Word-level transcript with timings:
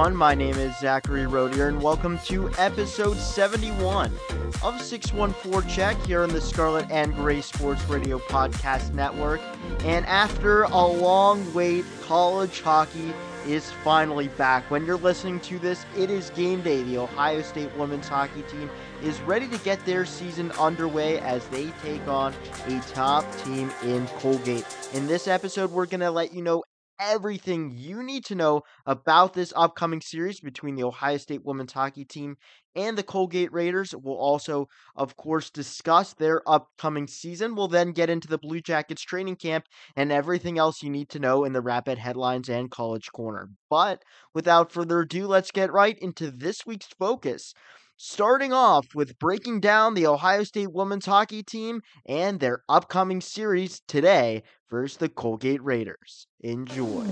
everyone. 0.00 0.16
My 0.16 0.34
name 0.34 0.54
is 0.54 0.78
Zachary 0.78 1.26
Rodier, 1.26 1.68
and 1.68 1.82
welcome 1.82 2.18
to 2.20 2.50
episode 2.56 3.18
71 3.18 4.06
of 4.62 4.80
6-1-Forecheck 4.80 6.06
here 6.06 6.22
on 6.22 6.30
the 6.30 6.40
Scarlet 6.40 6.90
and 6.90 7.14
Gray 7.14 7.42
Sports 7.42 7.84
Radio 7.84 8.18
Podcast 8.18 8.94
Network. 8.94 9.42
And 9.84 10.06
after 10.06 10.62
a 10.62 10.86
long 10.86 11.52
wait, 11.52 11.84
college 12.00 12.62
hockey 12.62 13.12
is 13.46 13.70
finally 13.84 14.28
back. 14.28 14.70
When 14.70 14.86
you're 14.86 14.96
listening 14.96 15.38
to 15.40 15.58
this, 15.58 15.84
it 15.94 16.08
is 16.08 16.30
game 16.30 16.62
day. 16.62 16.82
The 16.82 16.96
Ohio 16.96 17.42
State 17.42 17.74
women's 17.76 18.08
hockey 18.08 18.42
team 18.42 18.70
is 19.02 19.20
ready 19.22 19.48
to 19.48 19.58
get 19.58 19.84
their 19.84 20.06
season 20.06 20.50
underway 20.52 21.18
as 21.18 21.46
they 21.48 21.66
take 21.82 22.06
on 22.08 22.32
a 22.68 22.80
top 22.92 23.24
team 23.44 23.70
in 23.84 24.06
Colgate. 24.18 24.64
In 24.94 25.06
this 25.06 25.28
episode, 25.28 25.70
we're 25.70 25.86
going 25.86 26.00
to 26.00 26.10
let 26.10 26.32
you 26.32 26.40
know 26.40 26.64
everything 27.00 27.72
you 27.74 28.02
need 28.02 28.24
to 28.26 28.34
know 28.34 28.62
about 28.84 29.32
this 29.32 29.52
upcoming 29.56 30.02
series 30.02 30.38
between 30.40 30.74
the 30.74 30.84
Ohio 30.84 31.16
State 31.16 31.44
women's 31.44 31.72
hockey 31.72 32.04
team 32.04 32.36
and 32.76 32.96
the 32.96 33.02
Colgate 33.02 33.52
Raiders. 33.52 33.94
We'll 33.96 34.16
also, 34.16 34.68
of 34.94 35.16
course, 35.16 35.50
discuss 35.50 36.12
their 36.12 36.42
upcoming 36.48 37.06
season. 37.06 37.54
We'll 37.54 37.68
then 37.68 37.92
get 37.92 38.10
into 38.10 38.28
the 38.28 38.38
Blue 38.38 38.60
Jackets 38.60 39.02
training 39.02 39.36
camp 39.36 39.64
and 39.96 40.12
everything 40.12 40.58
else 40.58 40.82
you 40.82 40.90
need 40.90 41.08
to 41.10 41.18
know 41.18 41.44
in 41.44 41.52
the 41.52 41.62
Rapid 41.62 41.98
headlines 41.98 42.48
and 42.48 42.70
College 42.70 43.10
Corner. 43.12 43.48
But 43.68 44.02
without 44.34 44.70
further 44.70 45.00
ado, 45.00 45.26
let's 45.26 45.50
get 45.50 45.72
right 45.72 45.98
into 45.98 46.30
this 46.30 46.66
week's 46.66 46.88
focus. 46.98 47.54
Starting 48.02 48.50
off 48.50 48.94
with 48.94 49.18
breaking 49.18 49.60
down 49.60 49.92
the 49.92 50.06
Ohio 50.06 50.42
State 50.42 50.72
women's 50.72 51.04
hockey 51.04 51.42
team 51.42 51.82
and 52.06 52.40
their 52.40 52.62
upcoming 52.66 53.20
series 53.20 53.82
today 53.86 54.42
versus 54.70 54.96
the 54.96 55.08
Colgate 55.10 55.62
Raiders. 55.62 56.26
Enjoy. 56.40 57.04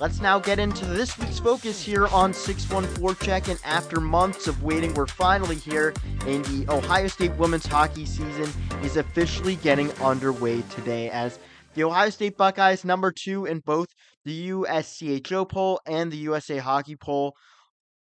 Let's 0.00 0.22
now 0.22 0.38
get 0.38 0.58
into 0.58 0.86
this 0.86 1.18
week's 1.18 1.38
focus 1.38 1.82
here 1.82 2.06
on 2.06 2.32
6-1-Forecheck. 2.32 3.50
And 3.50 3.60
after 3.62 4.00
months 4.00 4.48
of 4.48 4.62
waiting, 4.62 4.94
we're 4.94 5.06
finally 5.06 5.56
here, 5.56 5.92
and 6.26 6.42
the 6.46 6.64
Ohio 6.70 7.08
State 7.08 7.36
women's 7.36 7.66
hockey 7.66 8.06
season 8.06 8.50
is 8.82 8.96
officially 8.96 9.56
getting 9.56 9.92
underway 10.00 10.62
today 10.70 11.10
as 11.10 11.38
the 11.74 11.84
Ohio 11.84 12.10
State 12.10 12.36
Buckeyes, 12.36 12.84
number 12.84 13.12
two 13.12 13.46
in 13.46 13.60
both 13.60 13.94
the 14.24 14.50
USCHO 14.50 15.48
poll 15.48 15.80
and 15.86 16.10
the 16.10 16.18
USA 16.18 16.58
Hockey 16.58 16.96
poll. 16.96 17.34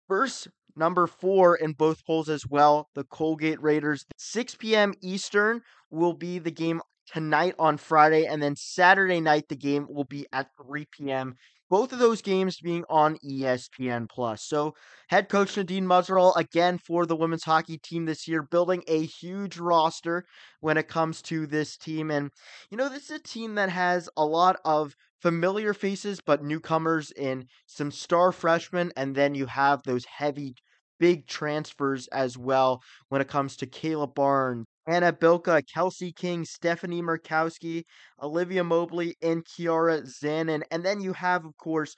First, 0.06 0.48
number 0.76 1.06
four 1.06 1.56
in 1.56 1.72
both 1.72 2.04
polls 2.04 2.28
as 2.28 2.46
well, 2.46 2.88
the 2.94 3.04
Colgate 3.04 3.62
Raiders. 3.62 4.04
6 4.16 4.54
p.m. 4.56 4.94
Eastern 5.02 5.60
will 5.90 6.14
be 6.14 6.38
the 6.38 6.50
game 6.50 6.80
tonight 7.12 7.54
on 7.58 7.76
Friday, 7.76 8.26
and 8.26 8.42
then 8.42 8.56
Saturday 8.56 9.20
night 9.20 9.48
the 9.48 9.56
game 9.56 9.86
will 9.88 10.04
be 10.04 10.26
at 10.32 10.48
3 10.62 10.86
p.m. 10.90 11.36
Both 11.70 11.92
of 11.92 11.98
those 11.98 12.22
games 12.22 12.60
being 12.60 12.84
on 12.88 13.16
ESPN 13.22 14.06
Plus. 14.06 14.42
So, 14.44 14.74
head 15.08 15.28
coach 15.28 15.56
Nadine 15.56 15.86
Muzerall 15.86 16.36
again 16.36 16.78
for 16.78 17.06
the 17.06 17.16
women's 17.16 17.44
hockey 17.44 17.78
team 17.78 18.04
this 18.06 18.26
year, 18.28 18.42
building 18.42 18.82
a 18.86 19.04
huge 19.04 19.58
roster 19.58 20.24
when 20.60 20.76
it 20.76 20.88
comes 20.88 21.22
to 21.22 21.46
this 21.46 21.76
team. 21.76 22.10
And 22.10 22.30
you 22.70 22.76
know, 22.76 22.88
this 22.88 23.04
is 23.04 23.16
a 23.16 23.22
team 23.22 23.54
that 23.56 23.70
has 23.70 24.08
a 24.16 24.24
lot 24.24 24.58
of 24.64 24.94
familiar 25.20 25.74
faces, 25.74 26.20
but 26.24 26.42
newcomers 26.42 27.10
in 27.12 27.46
some 27.66 27.90
star 27.90 28.32
freshmen, 28.32 28.92
and 28.96 29.14
then 29.14 29.34
you 29.34 29.46
have 29.46 29.82
those 29.82 30.04
heavy 30.06 30.54
big 30.98 31.26
transfers 31.26 32.06
as 32.08 32.36
well 32.36 32.82
when 33.08 33.20
it 33.20 33.28
comes 33.28 33.56
to 33.56 33.66
Kayla 33.66 34.12
Barnes, 34.14 34.66
Hannah 34.88 35.12
Bilka, 35.12 35.62
Kelsey 35.72 36.12
King, 36.12 36.46
Stephanie 36.46 37.02
Markowski, 37.02 37.84
Olivia 38.22 38.64
Mobley, 38.64 39.16
and 39.20 39.44
Kiara 39.44 40.02
Zanon. 40.02 40.62
And 40.70 40.82
then 40.82 41.02
you 41.02 41.12
have, 41.12 41.44
of 41.44 41.54
course, 41.58 41.94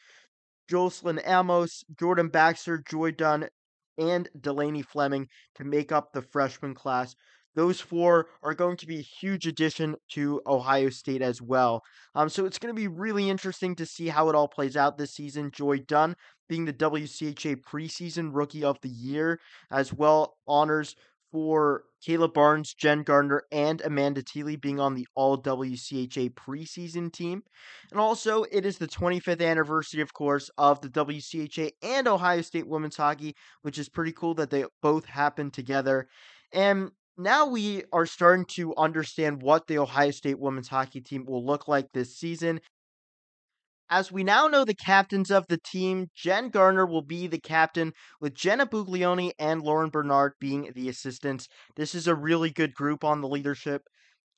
Jocelyn 0.68 1.20
Amos, 1.24 1.84
Jordan 1.98 2.28
Baxter, 2.28 2.82
Joy 2.88 3.12
Dunne, 3.12 3.48
and 3.96 4.28
Delaney 4.40 4.82
Fleming 4.82 5.28
to 5.54 5.64
make 5.64 5.92
up 5.92 6.12
the 6.12 6.22
freshman 6.22 6.74
class. 6.74 7.14
Those 7.54 7.80
four 7.80 8.26
are 8.42 8.54
going 8.54 8.76
to 8.78 8.86
be 8.86 8.98
a 8.98 9.02
huge 9.20 9.46
addition 9.46 9.94
to 10.12 10.40
Ohio 10.46 10.88
State 10.90 11.22
as 11.22 11.40
well. 11.40 11.82
Um, 12.16 12.28
so 12.28 12.44
it's 12.44 12.58
going 12.58 12.74
to 12.74 12.80
be 12.80 12.88
really 12.88 13.30
interesting 13.30 13.76
to 13.76 13.86
see 13.86 14.08
how 14.08 14.28
it 14.28 14.34
all 14.34 14.48
plays 14.48 14.76
out 14.76 14.98
this 14.98 15.14
season. 15.14 15.52
Joy 15.52 15.78
Dunne 15.78 16.16
being 16.48 16.64
the 16.64 16.72
WCHA 16.72 17.62
preseason 17.62 18.30
rookie 18.32 18.64
of 18.64 18.78
the 18.82 18.88
year, 18.88 19.38
as 19.70 19.92
well 19.92 20.36
honors 20.48 20.96
for 21.30 21.84
Kayla 22.06 22.32
Barnes, 22.32 22.74
Jen 22.74 23.02
Gardiner, 23.02 23.42
and 23.52 23.80
Amanda 23.82 24.22
Thiele 24.22 24.60
being 24.60 24.80
on 24.80 24.94
the 24.94 25.06
All 25.14 25.41
WCHA 25.41 26.34
preseason 26.34 27.12
team. 27.12 27.42
And 27.91 28.00
also, 28.00 28.44
it 28.44 28.64
is 28.64 28.78
the 28.78 28.88
25th 28.88 29.44
anniversary, 29.44 30.00
of 30.00 30.12
course, 30.12 30.50
of 30.58 30.80
the 30.80 30.88
WCHA 30.88 31.72
and 31.82 32.08
Ohio 32.08 32.41
State 32.41 32.66
women's 32.66 32.96
hockey, 32.96 33.34
which 33.62 33.78
is 33.78 33.88
pretty 33.88 34.12
cool 34.12 34.34
that 34.34 34.50
they 34.50 34.64
both 34.82 35.04
happen 35.04 35.50
together. 35.50 36.08
And 36.52 36.91
now 37.16 37.47
we 37.47 37.84
are 37.92 38.06
starting 38.06 38.47
to 38.47 38.74
understand 38.76 39.42
what 39.42 39.66
the 39.66 39.78
Ohio 39.78 40.10
State 40.10 40.38
women's 40.38 40.68
hockey 40.68 41.00
team 41.00 41.24
will 41.26 41.44
look 41.44 41.68
like 41.68 41.92
this 41.92 42.16
season. 42.16 42.60
As 43.92 44.12
we 44.12 44.22
now 44.22 44.46
know 44.46 44.64
the 44.64 44.72
captains 44.72 45.32
of 45.32 45.48
the 45.48 45.58
team, 45.58 46.10
Jen 46.14 46.50
Gardiner 46.50 46.86
will 46.86 47.02
be 47.02 47.26
the 47.26 47.40
captain, 47.40 47.92
with 48.20 48.34
Jenna 48.34 48.64
Buglioni 48.64 49.32
and 49.36 49.62
Lauren 49.62 49.90
Bernard 49.90 50.34
being 50.38 50.70
the 50.76 50.88
assistants. 50.88 51.48
This 51.74 51.92
is 51.96 52.06
a 52.06 52.14
really 52.14 52.50
good 52.50 52.72
group 52.72 53.02
on 53.02 53.20
the 53.20 53.26
leadership. 53.26 53.82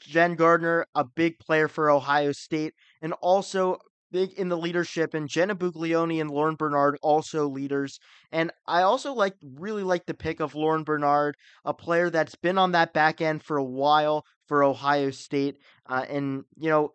Jen 0.00 0.36
Gardiner, 0.36 0.86
a 0.94 1.04
big 1.04 1.38
player 1.38 1.68
for 1.68 1.90
Ohio 1.90 2.32
State, 2.32 2.72
and 3.02 3.12
also 3.20 3.76
big 4.10 4.32
in 4.32 4.48
the 4.48 4.56
leadership, 4.56 5.12
and 5.12 5.28
Jenna 5.28 5.54
Buglioni 5.54 6.18
and 6.18 6.30
Lauren 6.30 6.56
Bernard 6.56 6.96
also 7.02 7.46
leaders. 7.46 7.98
And 8.30 8.52
I 8.66 8.80
also 8.80 9.12
like 9.12 9.34
really 9.42 9.82
like 9.82 10.06
the 10.06 10.14
pick 10.14 10.40
of 10.40 10.54
Lauren 10.54 10.82
Bernard, 10.82 11.36
a 11.66 11.74
player 11.74 12.08
that's 12.08 12.36
been 12.36 12.56
on 12.56 12.72
that 12.72 12.94
back 12.94 13.20
end 13.20 13.42
for 13.42 13.58
a 13.58 13.64
while 13.64 14.24
for 14.48 14.64
Ohio 14.64 15.10
State, 15.10 15.56
uh, 15.86 16.06
and 16.08 16.44
you 16.56 16.70
know 16.70 16.92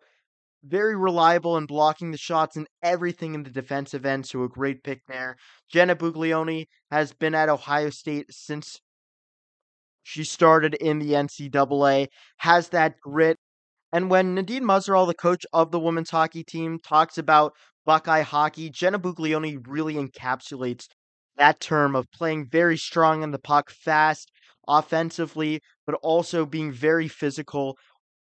very 0.64 0.96
reliable 0.96 1.56
in 1.56 1.66
blocking 1.66 2.10
the 2.10 2.18
shots 2.18 2.56
and 2.56 2.66
everything 2.82 3.34
in 3.34 3.42
the 3.42 3.50
defensive 3.50 4.04
end. 4.04 4.26
So 4.26 4.42
a 4.42 4.48
great 4.48 4.82
pick 4.82 5.00
there. 5.08 5.36
Jenna 5.70 5.96
Buglioni 5.96 6.66
has 6.90 7.12
been 7.12 7.34
at 7.34 7.48
Ohio 7.48 7.90
State 7.90 8.26
since 8.30 8.80
she 10.02 10.24
started 10.24 10.74
in 10.74 10.98
the 10.98 11.12
NCAA, 11.12 12.08
has 12.38 12.70
that 12.70 12.94
grit 13.00 13.38
and 13.92 14.10
when 14.10 14.34
Nadine 14.34 14.64
Muzerall, 14.64 15.06
the 15.06 15.14
coach 15.14 15.46
of 15.52 15.70
the 15.70 15.80
women's 15.80 16.10
hockey 16.10 16.44
team, 16.44 16.78
talks 16.78 17.16
about 17.16 17.54
Buckeye 17.86 18.20
hockey, 18.22 18.68
Jenna 18.68 18.98
Buglioni 18.98 19.58
really 19.66 19.94
encapsulates 19.94 20.86
that 21.36 21.60
term 21.60 21.96
of 21.96 22.10
playing 22.12 22.48
very 22.50 22.76
strong 22.76 23.22
in 23.22 23.30
the 23.30 23.38
puck, 23.38 23.70
fast, 23.70 24.30
offensively, 24.66 25.60
but 25.86 25.94
also 26.02 26.44
being 26.44 26.70
very 26.70 27.08
physical 27.08 27.78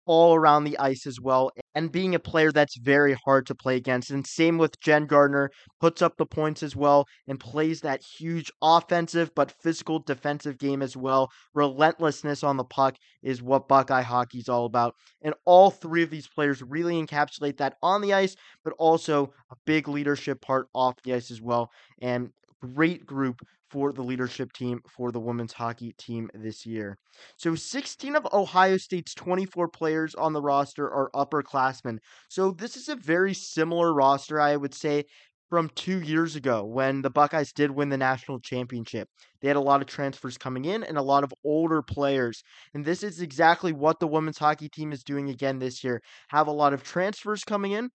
all 0.07 0.35
around 0.35 0.65
the 0.65 0.79
ice 0.79 1.07
as 1.07 1.21
well, 1.21 1.51
and 1.75 1.93
being 1.93 2.15
a 2.15 2.19
player 2.19 2.53
that's 2.53 2.77
very 2.79 3.17
hard 3.25 3.47
to 3.47 3.55
play 3.55 3.77
against. 3.77 4.11
And 4.11 4.27
same 4.27 4.59
with 4.59 4.81
Jen 4.81 5.07
Gardiner, 5.07 5.51
puts 5.81 6.03
up 6.03 6.17
the 6.17 6.27
points 6.27 6.63
as 6.63 6.77
well 6.77 7.07
and 7.27 7.41
plays 7.41 7.81
that 7.81 8.03
huge 8.19 8.51
offensive 8.63 9.31
but 9.35 9.53
physical 9.63 9.99
defensive 9.99 10.59
game 10.59 10.83
as 10.83 10.97
well. 10.97 11.31
Relentlessness 11.55 12.43
on 12.43 12.57
the 12.57 12.65
puck 12.65 12.97
is 13.23 13.43
what 13.43 13.69
Buckeye 13.69 14.03
hockey 14.03 14.39
is 14.39 14.49
all 14.49 14.67
about. 14.67 14.95
And 15.23 15.35
all 15.45 15.71
three 15.71 16.03
of 16.03 16.11
these 16.11 16.29
players 16.29 16.63
really 16.63 17.03
encapsulate 17.03 17.59
that 17.59 17.77
on 17.83 18.01
the 18.01 18.13
ice, 18.15 18.37
but 18.63 18.75
also 18.79 19.33
a 19.51 19.57
big 19.65 19.89
leadership 19.89 20.41
part 20.41 20.67
off 20.75 20.95
the 21.05 21.15
ice 21.15 21.31
as 21.31 21.41
well. 21.41 21.71
And 22.01 22.31
great 22.65 23.07
group 23.07 23.41
for 23.71 23.93
the 23.93 24.03
leadership 24.03 24.53
team 24.53 24.81
for 24.89 25.11
the 25.11 25.21
women's 25.21 25.53
hockey 25.53 25.93
team 25.99 26.31
this 26.35 26.65
year. 26.65 26.97
So 27.37 27.55
16 27.55 28.15
of 28.15 28.27
Ohio 28.33 28.77
State's 28.77 29.15
24 29.15 29.69
players 29.69 30.15
on 30.15 30.33
the 30.33 30.43
roster 30.43 30.89
are 30.89 31.11
upperclassmen. 31.15 31.99
So 32.29 32.53
this 32.53 32.77
is 32.77 32.89
a 32.89 32.97
very 32.97 33.35
similar 33.35 33.93
roster, 33.93 34.41
I 34.41 34.57
would 34.57 34.75
say, 34.75 35.05
from 35.51 35.71
two 35.77 36.01
years 36.01 36.37
ago 36.37 36.65
when 36.65 37.03
the 37.03 37.11
Buckeyes 37.11 37.53
did 37.53 37.71
win 37.71 37.89
the 37.89 37.97
national 37.97 38.41
championship. 38.41 39.09
They 39.41 39.49
had 39.49 39.57
a 39.57 39.61
lot 39.61 39.81
of 39.81 39.87
transfers 39.87 40.39
coming 40.39 40.65
in 40.65 40.83
and 40.83 40.97
a 40.97 41.03
lot 41.03 41.25
of 41.25 41.35
older 41.45 41.83
players. 41.83 42.43
And 42.75 42.85
this 42.85 43.03
is 43.03 43.21
exactly 43.21 43.73
what 43.73 44.01
the 44.01 44.09
women's 44.09 44.39
hockey 44.39 44.69
team 44.69 44.93
is 44.93 45.05
doing 45.05 45.29
again 45.29 45.59
this 45.59 45.85
year. 45.85 46.03
Have 46.29 46.49
a 46.49 46.53
lot 46.53 46.73
of 46.73 46.83
transfers 46.83 47.45
coming 47.45 47.73
in, 47.73 47.91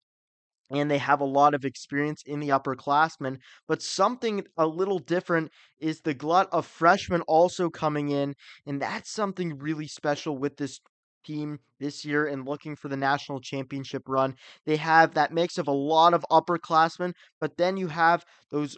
and 0.69 0.89
they 0.89 0.97
have 0.97 1.21
a 1.21 1.25
lot 1.25 1.53
of 1.53 1.65
experience 1.65 2.21
in 2.25 2.39
the 2.39 2.49
upperclassmen. 2.49 3.37
But 3.67 3.81
something 3.81 4.45
a 4.57 4.67
little 4.67 4.99
different 4.99 5.51
is 5.79 6.01
the 6.01 6.13
glut 6.13 6.49
of 6.51 6.65
freshmen 6.65 7.21
also 7.21 7.69
coming 7.69 8.09
in, 8.09 8.35
and 8.65 8.81
that's 8.81 9.11
something 9.11 9.57
really 9.57 9.87
special 9.87 10.37
with 10.37 10.57
this 10.57 10.79
team 11.25 11.59
this 11.79 12.05
year 12.05 12.25
and 12.25 12.47
looking 12.47 12.75
for 12.75 12.87
the 12.87 12.97
national 12.97 13.41
championship 13.41 14.03
run. 14.07 14.35
They 14.65 14.77
have 14.77 15.13
that 15.13 15.33
mix 15.33 15.57
of 15.57 15.67
a 15.67 15.71
lot 15.71 16.13
of 16.13 16.25
upperclassmen, 16.31 17.13
but 17.39 17.57
then 17.57 17.77
you 17.77 17.87
have 17.87 18.23
those 18.49 18.77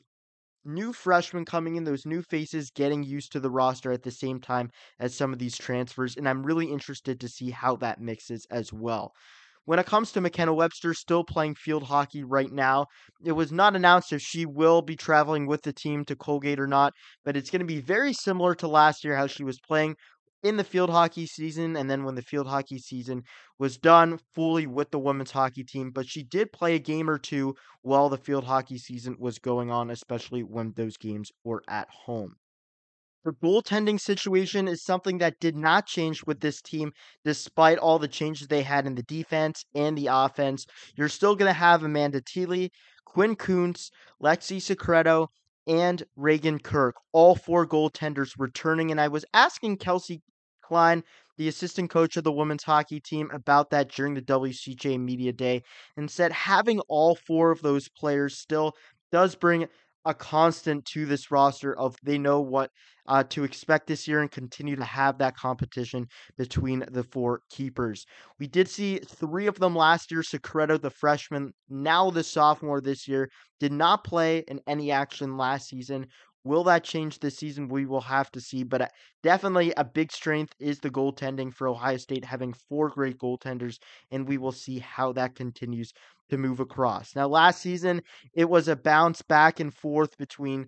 new 0.65 0.93
freshmen 0.93 1.45
coming 1.45 1.75
in, 1.75 1.83
those 1.83 2.05
new 2.05 2.21
faces 2.21 2.71
getting 2.71 3.03
used 3.03 3.31
to 3.31 3.39
the 3.39 3.49
roster 3.49 3.91
at 3.91 4.03
the 4.03 4.11
same 4.11 4.39
time 4.39 4.69
as 4.99 5.15
some 5.15 5.33
of 5.33 5.39
these 5.39 5.57
transfers, 5.57 6.15
and 6.17 6.27
I'm 6.27 6.45
really 6.45 6.71
interested 6.71 7.19
to 7.19 7.29
see 7.29 7.51
how 7.51 7.75
that 7.77 8.01
mixes 8.01 8.45
as 8.51 8.73
well. 8.73 9.13
When 9.69 9.77
it 9.77 9.85
comes 9.85 10.11
to 10.11 10.19
McKenna 10.19 10.51
Webster 10.51 10.95
still 10.95 11.23
playing 11.23 11.53
field 11.53 11.83
hockey 11.83 12.23
right 12.23 12.51
now, 12.51 12.87
it 13.23 13.33
was 13.33 13.51
not 13.51 13.75
announced 13.75 14.11
if 14.11 14.19
she 14.19 14.43
will 14.47 14.81
be 14.81 14.95
traveling 14.95 15.45
with 15.45 15.61
the 15.61 15.71
team 15.71 16.03
to 16.05 16.15
Colgate 16.15 16.59
or 16.59 16.65
not, 16.65 16.91
but 17.23 17.37
it's 17.37 17.51
going 17.51 17.59
to 17.59 17.65
be 17.67 17.79
very 17.79 18.11
similar 18.11 18.55
to 18.55 18.67
last 18.67 19.03
year 19.03 19.15
how 19.15 19.27
she 19.27 19.43
was 19.43 19.59
playing 19.59 19.95
in 20.41 20.57
the 20.57 20.63
field 20.63 20.89
hockey 20.89 21.27
season 21.27 21.75
and 21.77 21.87
then 21.87 22.03
when 22.03 22.15
the 22.15 22.23
field 22.23 22.47
hockey 22.47 22.79
season 22.79 23.21
was 23.59 23.77
done 23.77 24.17
fully 24.33 24.65
with 24.65 24.89
the 24.89 24.97
women's 24.97 25.29
hockey 25.29 25.63
team 25.63 25.91
but 25.91 26.07
she 26.07 26.23
did 26.23 26.51
play 26.51 26.73
a 26.73 26.79
game 26.79 27.07
or 27.07 27.19
two 27.19 27.53
while 27.83 28.09
the 28.09 28.17
field 28.17 28.45
hockey 28.45 28.77
season 28.77 29.15
was 29.19 29.37
going 29.37 29.69
on 29.69 29.91
especially 29.91 30.41
when 30.41 30.71
those 30.77 30.97
games 30.97 31.29
were 31.43 31.61
at 31.67 31.87
home 31.89 32.33
the 33.25 33.33
goaltending 33.33 33.99
situation 33.99 34.67
is 34.67 34.83
something 34.83 35.17
that 35.17 35.39
did 35.39 35.55
not 35.55 35.85
change 35.85 36.23
with 36.25 36.39
this 36.39 36.61
team, 36.61 36.91
despite 37.25 37.77
all 37.77 37.99
the 37.99 38.07
changes 38.07 38.47
they 38.47 38.63
had 38.63 38.85
in 38.85 38.95
the 38.95 39.03
defense 39.03 39.65
and 39.75 39.97
the 39.97 40.07
offense. 40.07 40.65
You're 40.95 41.09
still 41.09 41.35
going 41.35 41.49
to 41.49 41.53
have 41.53 41.83
Amanda 41.83 42.21
Thiele, 42.21 42.69
Quinn 43.05 43.35
Kuntz, 43.35 43.91
Lexi 44.21 44.61
Secreto, 44.61 45.29
and 45.67 46.03
Raygan 46.17 46.63
Kirk, 46.63 46.95
all 47.11 47.35
four 47.35 47.67
goaltenders 47.67 48.33
returning. 48.37 48.91
And 48.91 49.01
I 49.01 49.09
was 49.09 49.25
asking 49.33 49.77
Kelsey 49.77 50.21
Klein, 50.63 51.03
the 51.37 51.47
assistant 51.47 51.89
coach 51.89 52.17
of 52.17 52.23
the 52.23 52.31
women's 52.31 52.63
hockey 52.63 52.99
team, 52.99 53.29
about 53.31 53.69
that 53.71 53.89
during 53.91 54.13
the 54.13 54.21
WCHA 54.21 54.99
Media 54.99 55.33
Day 55.33 55.63
and 55.97 56.09
said 56.09 56.31
having 56.31 56.79
all 56.81 57.15
four 57.15 57.51
of 57.51 57.61
those 57.61 57.89
players 57.89 58.37
still 58.37 58.73
does 59.11 59.35
bring 59.35 59.67
a 60.05 60.13
constant 60.13 60.85
to 60.85 61.05
this 61.05 61.31
roster 61.31 61.77
of 61.77 61.95
they 62.03 62.17
know 62.17 62.41
what 62.41 62.71
uh, 63.07 63.23
to 63.23 63.43
expect 63.43 63.87
this 63.87 64.07
year 64.07 64.21
and 64.21 64.31
continue 64.31 64.75
to 64.75 64.83
have 64.83 65.17
that 65.17 65.35
competition 65.35 66.07
between 66.37 66.85
the 66.91 67.03
four 67.03 67.41
keepers. 67.49 68.05
We 68.39 68.47
did 68.47 68.69
see 68.69 68.99
three 68.99 69.47
of 69.47 69.59
them 69.59 69.75
last 69.75 70.11
year. 70.11 70.21
Secreto, 70.21 70.77
the 70.77 70.91
freshman, 70.91 71.53
now 71.69 72.11
the 72.11 72.23
sophomore 72.23 72.81
this 72.81 73.07
year, 73.07 73.29
did 73.59 73.73
not 73.73 74.03
play 74.03 74.43
in 74.47 74.61
any 74.67 74.91
action 74.91 75.37
last 75.37 75.69
season. 75.69 76.05
Will 76.45 76.63
that 76.65 76.83
change 76.83 77.19
this 77.19 77.37
season? 77.37 77.67
We 77.67 77.85
will 77.85 78.01
have 78.01 78.31
to 78.31 78.39
see. 78.39 78.63
But 78.63 78.81
uh, 78.83 78.87
definitely 79.23 79.73
a 79.75 79.83
big 79.83 80.11
strength 80.11 80.53
is 80.59 80.79
the 80.79 80.89
goaltending 80.89 81.53
for 81.53 81.67
Ohio 81.67 81.97
State, 81.97 82.23
having 82.23 82.53
four 82.53 82.89
great 82.89 83.17
goaltenders, 83.17 83.77
and 84.11 84.27
we 84.27 84.37
will 84.37 84.53
see 84.53 84.79
how 84.79 85.11
that 85.13 85.35
continues 85.35 85.91
to 86.29 86.37
move 86.37 86.59
across. 86.59 87.15
Now, 87.15 87.27
last 87.27 87.61
season, 87.61 88.01
it 88.33 88.49
was 88.49 88.67
a 88.67 88.75
bounce 88.75 89.21
back 89.21 89.59
and 89.59 89.73
forth 89.73 90.17
between 90.17 90.67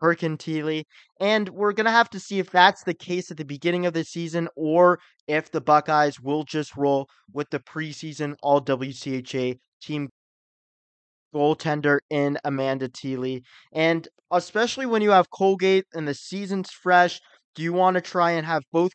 Kirk 0.00 0.22
and 0.22 0.84
and 1.18 1.48
we're 1.48 1.72
going 1.72 1.86
to 1.86 1.90
have 1.90 2.10
to 2.10 2.20
see 2.20 2.38
if 2.38 2.50
that's 2.50 2.82
the 2.82 2.92
case 2.92 3.30
at 3.30 3.38
the 3.38 3.44
beginning 3.44 3.86
of 3.86 3.94
the 3.94 4.04
season 4.04 4.48
or 4.54 4.98
if 5.26 5.50
the 5.50 5.62
Buckeyes 5.62 6.20
will 6.20 6.44
just 6.44 6.76
roll 6.76 7.08
with 7.32 7.48
the 7.50 7.60
preseason 7.60 8.34
All 8.42 8.60
WCHA 8.60 9.58
team 9.80 10.10
goaltender 11.34 12.00
in 12.10 12.38
Amanda 12.44 12.88
Thiele. 12.88 13.42
And 13.72 14.06
especially 14.30 14.84
when 14.84 15.00
you 15.00 15.10
have 15.10 15.30
Colgate 15.30 15.86
and 15.94 16.06
the 16.06 16.14
season's 16.14 16.70
fresh, 16.70 17.18
do 17.54 17.62
you 17.62 17.72
want 17.72 17.94
to 17.94 18.00
try 18.00 18.32
and 18.32 18.44
have 18.46 18.62
both 18.72 18.92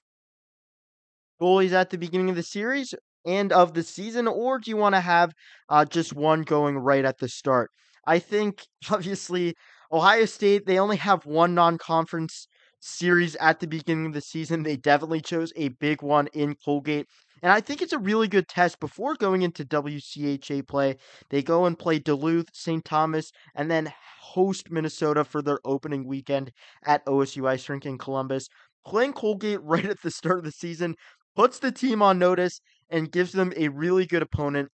goalies 1.42 1.72
at 1.72 1.90
the 1.90 1.98
beginning 1.98 2.30
of 2.30 2.36
the 2.36 2.44
series 2.44 2.94
and 3.26 3.52
of 3.52 3.74
the 3.74 3.84
season, 3.84 4.28
or 4.28 4.60
do 4.60 4.70
you 4.72 4.78
want 4.78 4.96
to 4.96 5.02
have 5.02 5.32
uh, 5.70 5.86
just 5.86 6.14
one 6.14 6.42
going 6.44 6.78
right 6.78 7.06
at 7.06 7.18
the 7.20 7.28
start? 7.28 7.72
I 8.08 8.20
think, 8.20 8.66
obviously, 8.92 9.56
Ohio 9.92 10.26
State, 10.26 10.66
they 10.66 10.80
only 10.80 10.98
have 10.98 11.26
one 11.26 11.56
non 11.56 11.78
conference 11.78 12.48
series 12.82 13.36
at 13.38 13.60
the 13.60 13.68
beginning 13.68 14.08
of 14.08 14.14
the 14.14 14.22
season. 14.22 14.64
They 14.64 14.78
definitely 14.78 15.22
chose 15.22 15.52
a 15.56 15.70
big 15.70 16.02
one 16.02 16.28
in 16.28 16.56
Colgate. 16.64 17.08
And 17.42 17.52
I 17.52 17.62
think 17.62 17.82
it's 17.82 17.94
a 17.94 18.00
really 18.00 18.28
good 18.28 18.48
test 18.48 18.80
before 18.80 19.16
going 19.16 19.42
into 19.44 19.64
WCHA 19.64 20.68
play. 20.68 20.98
They 21.30 21.42
go 21.42 21.66
and 21.66 21.78
play 21.80 22.00
Duluth, 22.00 22.50
St. 22.54 22.84
Thomas, 22.84 23.32
and 23.56 23.72
then 23.72 23.94
host 24.22 24.70
Minnesota 24.72 25.24
for 25.24 25.42
their 25.42 25.60
opening 25.66 26.06
weekend 26.06 26.52
at 26.86 27.06
OSU 27.06 27.48
Ice 27.48 27.68
Rink 27.70 27.86
in 27.86 27.98
Columbus. 27.98 28.50
Playing 28.86 29.14
Colgate 29.14 29.62
right 29.64 29.86
at 29.86 30.02
the 30.02 30.12
start 30.12 30.40
of 30.40 30.44
the 30.46 30.52
season 30.52 30.96
puts 31.36 31.60
the 31.60 31.72
team 31.72 32.02
on 32.02 32.20
notice 32.20 32.60
and 32.90 33.12
gives 33.12 33.32
them 33.32 33.54
a 33.56 33.70
really 33.70 34.06
good 34.06 34.22
opponent 34.22 34.70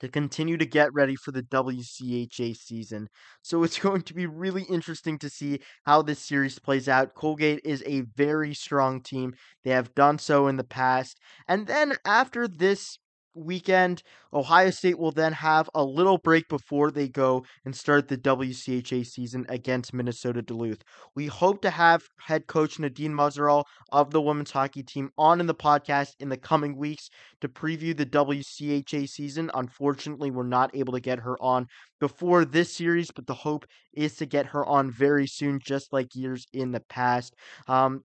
to 0.00 0.08
continue 0.08 0.56
to 0.56 0.66
get 0.66 0.92
ready 0.92 1.16
for 1.16 1.32
the 1.32 1.42
WCHA 1.42 2.56
season. 2.56 3.08
So 3.42 3.62
it's 3.62 3.78
going 3.80 4.02
to 4.02 4.14
be 4.14 4.26
really 4.26 4.64
interesting 4.64 5.18
to 5.20 5.30
see 5.30 5.60
how 5.84 6.02
this 6.02 6.18
series 6.18 6.58
plays 6.58 6.88
out. 6.88 7.14
Colgate 7.14 7.60
is 7.64 7.82
a 7.86 8.02
very 8.16 8.54
strong 8.54 9.02
team. 9.02 9.34
They 9.64 9.70
have 9.70 9.94
done 9.94 10.18
so 10.18 10.46
in 10.48 10.56
the 10.56 10.64
past. 10.64 11.18
And 11.48 11.66
then 11.66 11.94
after 12.04 12.48
this 12.48 12.98
weekend. 13.34 14.02
Ohio 14.32 14.70
State 14.70 14.98
will 14.98 15.12
then 15.12 15.32
have 15.32 15.68
a 15.74 15.84
little 15.84 16.18
break 16.18 16.48
before 16.48 16.90
they 16.90 17.08
go 17.08 17.44
and 17.64 17.74
start 17.74 18.08
the 18.08 18.16
WCHA 18.16 19.06
season 19.06 19.46
against 19.48 19.94
Minnesota 19.94 20.42
Duluth. 20.42 20.82
We 21.14 21.26
hope 21.26 21.62
to 21.62 21.70
have 21.70 22.02
head 22.18 22.46
coach 22.46 22.78
Nadine 22.78 23.12
Muzerall 23.12 23.64
of 23.92 24.10
the 24.10 24.20
women's 24.20 24.50
hockey 24.50 24.82
team 24.82 25.10
on 25.16 25.40
in 25.40 25.46
the 25.46 25.54
podcast 25.54 26.14
in 26.20 26.28
the 26.28 26.36
coming 26.36 26.76
weeks 26.76 27.08
to 27.40 27.48
preview 27.48 27.96
the 27.96 28.06
WCHA 28.06 29.08
season. 29.08 29.50
Unfortunately, 29.54 30.30
we're 30.30 30.44
not 30.44 30.74
able 30.74 30.92
to 30.92 31.00
get 31.00 31.20
her 31.20 31.40
on 31.42 31.66
before 32.00 32.44
this 32.44 32.74
series, 32.74 33.10
but 33.10 33.26
the 33.26 33.34
hope 33.34 33.66
is 33.92 34.16
to 34.16 34.26
get 34.26 34.46
her 34.46 34.64
on 34.66 34.90
very 34.90 35.26
soon, 35.26 35.58
just 35.64 35.92
like 35.92 36.14
years 36.14 36.46
in 36.52 36.72
the 36.72 36.80
past. 36.80 37.34
Um, 37.68 38.02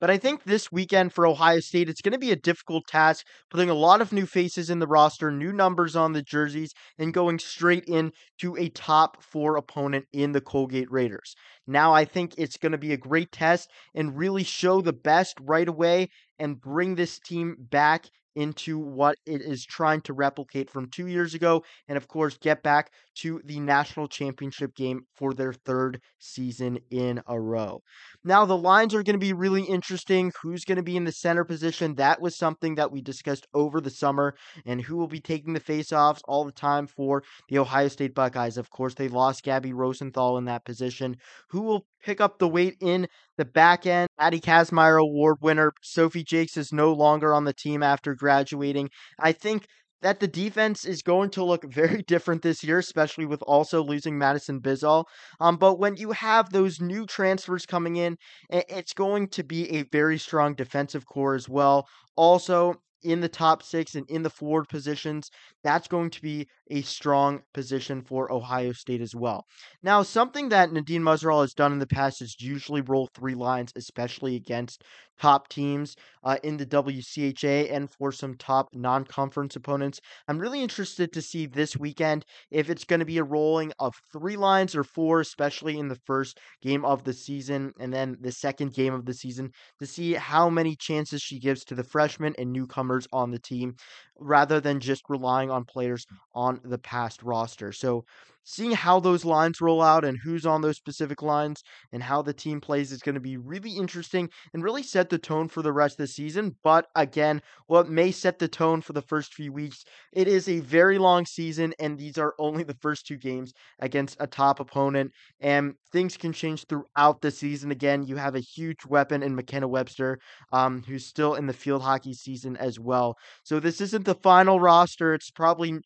but 0.00 0.10
I 0.10 0.18
think 0.18 0.44
this 0.44 0.70
weekend 0.70 1.12
for 1.12 1.26
Ohio 1.26 1.60
State, 1.60 1.88
it's 1.88 2.00
going 2.00 2.12
to 2.12 2.18
be 2.18 2.30
a 2.30 2.36
difficult 2.36 2.86
task, 2.86 3.26
putting 3.50 3.70
a 3.70 3.74
lot 3.74 4.00
of 4.00 4.12
new 4.12 4.26
faces 4.26 4.70
in 4.70 4.78
the 4.78 4.86
roster, 4.86 5.30
new 5.30 5.52
numbers 5.52 5.96
on 5.96 6.12
the 6.12 6.22
jerseys, 6.22 6.72
and 6.98 7.14
going 7.14 7.38
straight 7.38 7.84
in 7.86 8.12
to 8.40 8.56
a 8.56 8.68
top 8.68 9.22
four 9.22 9.56
opponent 9.56 10.06
in 10.12 10.32
the 10.32 10.40
Colgate 10.40 10.90
Raiders. 10.90 11.34
Now, 11.66 11.92
I 11.92 12.04
think 12.04 12.34
it's 12.36 12.56
going 12.56 12.72
to 12.72 12.78
be 12.78 12.92
a 12.92 12.98
great 12.98 13.32
test 13.32 13.70
and 13.94 14.16
really 14.16 14.44
show 14.44 14.80
the 14.80 14.92
best 14.92 15.38
right 15.40 15.68
away 15.68 16.08
and 16.38 16.60
bring 16.60 16.94
this 16.94 17.18
team 17.18 17.56
back 17.58 18.06
into 18.36 18.78
what 18.78 19.16
it 19.26 19.40
is 19.40 19.64
trying 19.64 20.00
to 20.02 20.12
replicate 20.12 20.70
from 20.70 20.88
two 20.88 21.08
years 21.08 21.34
ago, 21.34 21.64
and 21.88 21.96
of 21.96 22.06
course, 22.06 22.38
get 22.38 22.62
back 22.62 22.92
to 23.16 23.40
the 23.44 23.58
national 23.58 24.06
championship 24.06 24.74
game 24.76 25.00
for 25.14 25.32
their 25.34 25.52
third 25.52 26.00
season 26.18 26.78
in 26.90 27.20
a 27.26 27.40
row. 27.40 27.80
Now, 28.22 28.44
the 28.44 28.56
lines 28.56 28.94
are 28.94 29.02
going 29.02 29.14
to 29.14 29.18
be 29.18 29.32
really 29.32 29.62
interesting. 29.64 30.32
Who's 30.42 30.64
going 30.64 30.76
to 30.76 30.82
be 30.82 30.96
in 30.96 31.04
the 31.04 31.12
center 31.12 31.44
position? 31.44 31.94
That 31.94 32.20
was 32.20 32.36
something 32.36 32.74
that 32.74 32.92
we 32.92 33.00
discussed 33.00 33.46
over 33.54 33.80
the 33.80 33.90
summer, 33.90 34.34
and 34.64 34.80
who 34.80 34.96
will 34.96 35.08
be 35.08 35.20
taking 35.20 35.54
the 35.54 35.60
faceoffs 35.60 36.20
all 36.26 36.44
the 36.44 36.52
time 36.52 36.86
for 36.86 37.22
the 37.48 37.58
Ohio 37.58 37.88
State 37.88 38.14
Buckeyes. 38.14 38.58
Of 38.58 38.70
course, 38.70 38.94
they 38.94 39.08
lost 39.08 39.42
Gabby 39.42 39.72
Rosenthal 39.72 40.36
in 40.36 40.44
that 40.44 40.64
position. 40.64 41.16
Who 41.50 41.62
will 41.62 41.86
pick 42.06 42.20
up 42.20 42.38
the 42.38 42.48
weight 42.48 42.76
in 42.80 43.08
the 43.36 43.44
back 43.44 43.84
end? 43.84 44.08
Patty 44.18 44.40
Kazmaier 44.40 45.02
Award 45.02 45.38
winner 45.42 45.72
Sophie 45.82 46.24
Jaques 46.24 46.56
is 46.56 46.72
no 46.72 46.92
longer 46.92 47.34
on 47.34 47.44
the 47.44 47.52
team 47.52 47.82
after 47.82 48.14
graduating. 48.14 48.88
I 49.18 49.32
think 49.32 49.66
that 50.02 50.20
the 50.20 50.28
defense 50.28 50.84
is 50.84 51.02
going 51.02 51.30
to 51.30 51.44
look 51.44 51.64
very 51.72 52.02
different 52.02 52.42
this 52.42 52.62
year, 52.62 52.78
especially 52.78 53.26
with 53.26 53.42
also 53.42 53.82
losing 53.82 54.16
Madison 54.16 54.60
Bizal. 54.60 55.06
Um, 55.40 55.56
but 55.56 55.78
when 55.80 55.96
you 55.96 56.12
have 56.12 56.50
those 56.50 56.80
new 56.80 57.06
transfers 57.06 57.66
coming 57.66 57.96
in, 57.96 58.16
it's 58.48 58.92
going 58.92 59.28
to 59.30 59.42
be 59.42 59.68
a 59.70 59.84
very 59.90 60.18
strong 60.18 60.54
defensive 60.54 61.04
core 61.06 61.34
as 61.34 61.48
well. 61.48 61.86
Also, 62.16 62.74
in 63.06 63.20
the 63.20 63.28
top 63.28 63.62
six 63.62 63.94
and 63.94 64.08
in 64.10 64.22
the 64.22 64.30
forward 64.30 64.68
positions, 64.68 65.30
that's 65.62 65.88
going 65.88 66.10
to 66.10 66.20
be 66.20 66.46
a 66.70 66.82
strong 66.82 67.40
position 67.54 68.02
for 68.02 68.30
Ohio 68.32 68.72
State 68.72 69.00
as 69.00 69.14
well. 69.14 69.44
Now, 69.82 70.02
something 70.02 70.48
that 70.50 70.72
Nadine 70.72 71.02
Muzerall 71.02 71.42
has 71.42 71.54
done 71.54 71.72
in 71.72 71.78
the 71.78 71.86
past 71.86 72.20
is 72.20 72.36
usually 72.40 72.80
roll 72.80 73.08
three 73.14 73.34
lines, 73.34 73.72
especially 73.76 74.34
against 74.34 74.82
top 75.20 75.48
teams 75.48 75.96
uh, 76.24 76.36
in 76.42 76.56
the 76.56 76.66
WCHA 76.66 77.72
and 77.72 77.90
for 77.90 78.12
some 78.12 78.34
top 78.36 78.68
non 78.72 79.04
conference 79.04 79.56
opponents. 79.56 80.00
I'm 80.28 80.38
really 80.38 80.62
interested 80.62 81.12
to 81.12 81.22
see 81.22 81.46
this 81.46 81.76
weekend 81.76 82.24
if 82.50 82.70
it's 82.70 82.84
going 82.84 83.00
to 83.00 83.06
be 83.06 83.18
a 83.18 83.24
rolling 83.24 83.72
of 83.78 83.94
three 84.12 84.36
lines 84.36 84.74
or 84.74 84.84
four, 84.84 85.20
especially 85.20 85.78
in 85.78 85.88
the 85.88 85.98
first 86.06 86.38
game 86.62 86.84
of 86.84 87.04
the 87.04 87.12
season 87.12 87.72
and 87.80 87.92
then 87.92 88.16
the 88.20 88.32
second 88.32 88.74
game 88.74 88.94
of 88.94 89.06
the 89.06 89.14
season, 89.14 89.50
to 89.78 89.86
see 89.86 90.14
how 90.14 90.50
many 90.50 90.76
chances 90.76 91.22
she 91.22 91.38
gives 91.38 91.64
to 91.64 91.74
the 91.74 91.84
freshmen 91.84 92.34
and 92.38 92.52
newcomers 92.52 93.06
on 93.12 93.30
the 93.30 93.38
team 93.38 93.74
rather 94.18 94.60
than 94.60 94.80
just 94.80 95.02
relying 95.08 95.50
on 95.50 95.64
players 95.64 96.06
on 96.34 96.60
the 96.64 96.78
past 96.78 97.22
roster. 97.22 97.72
So, 97.72 98.04
seeing 98.46 98.70
how 98.70 99.00
those 99.00 99.24
lines 99.24 99.60
roll 99.60 99.82
out 99.82 100.04
and 100.04 100.16
who's 100.22 100.46
on 100.46 100.62
those 100.62 100.76
specific 100.76 101.20
lines 101.20 101.64
and 101.92 102.02
how 102.02 102.22
the 102.22 102.32
team 102.32 102.60
plays 102.60 102.92
is 102.92 103.02
going 103.02 103.16
to 103.16 103.20
be 103.20 103.36
really 103.36 103.72
interesting 103.72 104.30
and 104.54 104.62
really 104.62 104.84
set 104.84 105.10
the 105.10 105.18
tone 105.18 105.48
for 105.48 105.62
the 105.62 105.72
rest 105.72 105.94
of 105.94 106.04
the 106.04 106.06
season. 106.06 106.54
But 106.62 106.86
again, 106.94 107.42
what 107.66 107.88
may 107.88 108.12
set 108.12 108.38
the 108.38 108.46
tone 108.46 108.80
for 108.80 108.92
the 108.92 109.02
first 109.02 109.34
few 109.34 109.52
weeks, 109.52 109.84
it 110.12 110.28
is 110.28 110.48
a 110.48 110.60
very 110.60 110.96
long 110.96 111.26
season, 111.26 111.74
and 111.80 111.98
these 111.98 112.18
are 112.18 112.34
only 112.38 112.62
the 112.62 112.76
first 112.80 113.04
two 113.04 113.16
games 113.16 113.52
against 113.80 114.16
a 114.20 114.28
top 114.28 114.60
opponent, 114.60 115.10
and 115.40 115.74
things 115.92 116.16
can 116.16 116.32
change 116.32 116.66
throughout 116.66 117.20
the 117.20 117.32
season. 117.32 117.72
Again, 117.72 118.04
you 118.04 118.14
have 118.16 118.36
a 118.36 118.40
huge 118.40 118.86
weapon 118.86 119.24
in 119.24 119.34
McKenna 119.34 119.66
Webster, 119.66 120.20
um, 120.52 120.84
who's 120.86 121.04
still 121.04 121.34
in 121.34 121.46
the 121.46 121.52
field 121.52 121.82
hockey 121.82 122.14
season 122.14 122.56
as 122.58 122.78
well. 122.78 123.16
So 123.42 123.58
this 123.58 123.80
isn't 123.80 124.04
the 124.04 124.14
final 124.14 124.60
roster. 124.60 125.14
It's 125.14 125.32
probably 125.32 125.80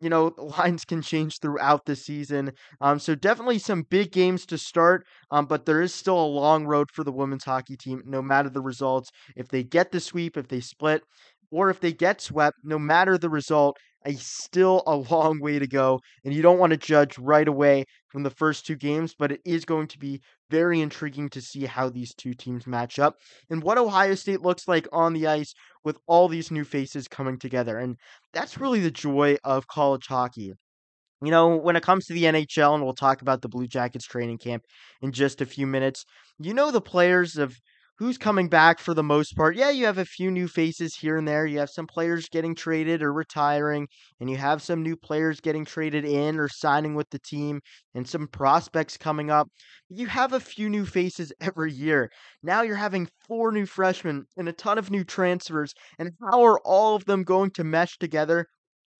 you 0.00 0.08
know, 0.08 0.32
lines 0.58 0.84
can 0.84 1.02
change 1.02 1.40
throughout 1.40 1.84
the 1.84 1.96
season. 1.96 2.52
Um, 2.80 2.98
so 2.98 3.14
definitely 3.14 3.58
some 3.58 3.82
big 3.82 4.12
games 4.12 4.46
to 4.46 4.58
start. 4.58 5.06
Um, 5.30 5.46
but 5.46 5.66
there 5.66 5.82
is 5.82 5.94
still 5.94 6.18
a 6.18 6.26
long 6.26 6.66
road 6.66 6.90
for 6.92 7.04
the 7.04 7.12
women's 7.12 7.44
hockey 7.44 7.76
team, 7.76 8.02
no 8.06 8.22
matter 8.22 8.48
the 8.48 8.62
results. 8.62 9.10
If 9.36 9.48
they 9.48 9.64
get 9.64 9.92
the 9.92 10.00
sweep, 10.00 10.36
if 10.36 10.48
they 10.48 10.60
split, 10.60 11.02
or 11.50 11.70
if 11.70 11.80
they 11.80 11.92
get 11.92 12.20
swept, 12.20 12.58
no 12.62 12.78
matter 12.78 13.16
the 13.16 13.30
result, 13.30 13.76
a 14.04 14.14
still 14.14 14.82
a 14.86 14.96
long 14.96 15.40
way 15.40 15.58
to 15.58 15.66
go. 15.66 16.00
And 16.24 16.32
you 16.32 16.42
don't 16.42 16.58
want 16.58 16.70
to 16.70 16.76
judge 16.76 17.18
right 17.18 17.46
away 17.46 17.84
from 18.08 18.22
the 18.22 18.30
first 18.30 18.66
two 18.66 18.76
games, 18.76 19.14
but 19.18 19.32
it 19.32 19.40
is 19.44 19.64
going 19.64 19.88
to 19.88 19.98
be 19.98 20.20
very 20.50 20.80
intriguing 20.80 21.28
to 21.30 21.42
see 21.42 21.66
how 21.66 21.90
these 21.90 22.14
two 22.14 22.32
teams 22.32 22.66
match 22.66 22.98
up 22.98 23.16
and 23.50 23.62
what 23.62 23.78
Ohio 23.78 24.14
State 24.14 24.40
looks 24.40 24.66
like 24.66 24.88
on 24.92 25.12
the 25.12 25.26
ice 25.26 25.52
with 25.84 25.98
all 26.06 26.28
these 26.28 26.50
new 26.50 26.64
faces 26.64 27.08
coming 27.08 27.38
together. 27.38 27.78
And 27.78 27.96
that's 28.32 28.58
really 28.58 28.80
the 28.80 28.90
joy 28.90 29.36
of 29.44 29.66
college 29.68 30.06
hockey. 30.06 30.52
You 31.22 31.30
know, 31.32 31.56
when 31.56 31.76
it 31.76 31.82
comes 31.82 32.06
to 32.06 32.12
the 32.12 32.26
NHL, 32.26 32.74
and 32.74 32.84
we'll 32.84 32.94
talk 32.94 33.22
about 33.22 33.42
the 33.42 33.48
Blue 33.48 33.66
Jackets 33.66 34.04
training 34.06 34.38
camp 34.38 34.64
in 35.02 35.12
just 35.12 35.40
a 35.40 35.46
few 35.46 35.66
minutes, 35.66 36.04
you 36.38 36.54
know, 36.54 36.70
the 36.70 36.80
players 36.80 37.36
of 37.36 37.56
who's 37.98 38.16
coming 38.18 38.48
back 38.48 38.78
for 38.80 38.94
the 38.94 39.02
most 39.02 39.34
part. 39.36 39.56
Yeah, 39.56 39.70
you 39.70 39.86
have 39.86 39.98
a 39.98 40.04
few 40.04 40.30
new 40.30 40.48
faces 40.48 40.94
here 40.96 41.16
and 41.16 41.26
there. 41.26 41.46
You 41.46 41.58
have 41.58 41.70
some 41.70 41.86
players 41.86 42.28
getting 42.28 42.54
traded 42.54 43.02
or 43.02 43.12
retiring, 43.12 43.88
and 44.20 44.30
you 44.30 44.36
have 44.36 44.62
some 44.62 44.82
new 44.82 44.96
players 44.96 45.40
getting 45.40 45.64
traded 45.64 46.04
in 46.04 46.38
or 46.38 46.48
signing 46.48 46.94
with 46.94 47.10
the 47.10 47.18
team, 47.18 47.60
and 47.94 48.08
some 48.08 48.28
prospects 48.28 48.96
coming 48.96 49.30
up. 49.30 49.48
You 49.88 50.06
have 50.06 50.32
a 50.32 50.40
few 50.40 50.68
new 50.70 50.86
faces 50.86 51.32
every 51.40 51.72
year. 51.72 52.10
Now 52.42 52.62
you're 52.62 52.76
having 52.76 53.08
four 53.26 53.52
new 53.52 53.66
freshmen 53.66 54.26
and 54.36 54.48
a 54.48 54.52
ton 54.52 54.78
of 54.78 54.90
new 54.90 55.04
transfers, 55.04 55.74
and 55.98 56.12
how 56.20 56.42
are 56.44 56.60
all 56.60 56.94
of 56.96 57.04
them 57.04 57.24
going 57.24 57.50
to 57.52 57.64
mesh 57.64 57.98
together? 57.98 58.46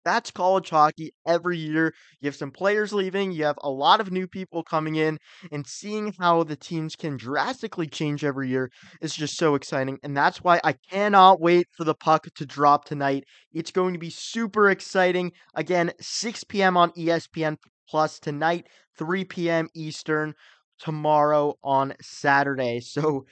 That's 0.09 0.31
college 0.31 0.71
hockey 0.71 1.13
every 1.27 1.59
year. 1.59 1.93
You 2.23 2.29
have 2.29 2.35
some 2.35 2.51
players 2.51 2.95
leaving, 2.95 3.31
you 3.31 3.45
have 3.45 3.59
a 3.63 3.69
lot 3.69 4.01
of 4.01 4.11
new 4.11 4.27
people 4.27 4.63
coming 4.63 4.97
in, 4.97 5.19
and 5.53 5.67
seeing 5.67 6.15
how 6.19 6.45
the 6.45 6.57
teams 6.57 6.97
can 6.97 7.19
drastically 7.19 7.89
change 7.89 8.25
every 8.25 8.49
year 8.49 8.71
is 9.03 9.15
just 9.15 9.37
so 9.37 9.55
exciting. 9.55 9.99
And 10.03 10.17
that's 10.17 10.39
why 10.43 10.63
I 10.65 10.77
cannot 10.91 11.43
wait 11.43 11.67
for 11.77 11.85
the 11.85 11.95
puck 11.95 12.27
to 12.37 12.47
drop 12.47 12.87
tonight. 12.87 13.25
It's 13.53 13.71
going 13.71 13.93
to 13.93 13.99
be 13.99 14.09
super 14.09 14.71
exciting. 14.71 15.33
Again, 15.55 15.93
6 16.01 16.43
p.m. 16.45 16.79
on 16.79 16.91
ESPN 16.93 17.59
Plus 17.87 18.19
tonight, 18.19 18.67
3 18.97 19.27
p.m. 19.27 19.69
Eastern 19.75 20.33
tomorrow 20.79 21.57
on 21.63 21.93
Saturday. 22.01 22.81
So 22.81 23.27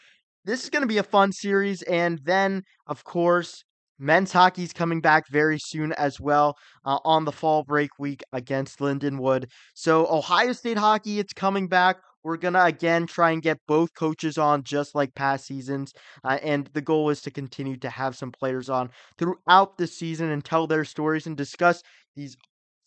this 0.45 0.63
is 0.63 0.69
going 0.69 0.83
to 0.83 0.87
be 0.87 0.99
a 0.99 1.03
fun 1.03 1.33
series. 1.33 1.81
And 1.81 2.21
then, 2.25 2.65
of 2.87 3.03
course, 3.03 3.65
Men's 3.99 4.33
hockey 4.33 4.63
is 4.63 4.73
coming 4.73 5.01
back 5.01 5.25
very 5.31 5.59
soon 5.59 5.93
as 5.93 6.21
well 6.21 6.57
uh, 6.85 6.99
on 7.05 7.25
the 7.25 7.33
fall 7.33 7.65
break 7.65 7.91
week 7.99 8.23
against 8.33 8.79
Lindenwood. 8.79 9.51
So, 9.75 10.07
Ohio 10.07 10.53
State 10.53 10.79
hockey, 10.79 11.19
it's 11.19 11.33
coming 11.33 11.69
back. 11.69 11.97
We're 12.23 12.37
going 12.37 12.55
to 12.55 12.65
again 12.65 13.07
try 13.07 13.31
and 13.31 13.41
get 13.41 13.59
both 13.69 13.95
coaches 13.95 14.37
on 14.37 14.65
just 14.65 14.95
like 14.97 15.15
past 15.15 15.47
seasons. 15.47 15.93
Uh, 16.25 16.39
and 16.43 16.69
the 16.75 16.81
goal 16.81 17.09
is 17.11 17.23
to 17.23 17.31
continue 17.31 17.77
to 17.79 17.89
have 17.89 18.17
some 18.17 18.33
players 18.33 18.69
on 18.69 18.91
throughout 19.17 19.79
the 19.79 19.87
season 19.87 20.31
and 20.31 20.45
tell 20.45 20.67
their 20.67 20.85
stories 20.85 21.27
and 21.27 21.37
discuss 21.37 21.83
these 22.17 22.37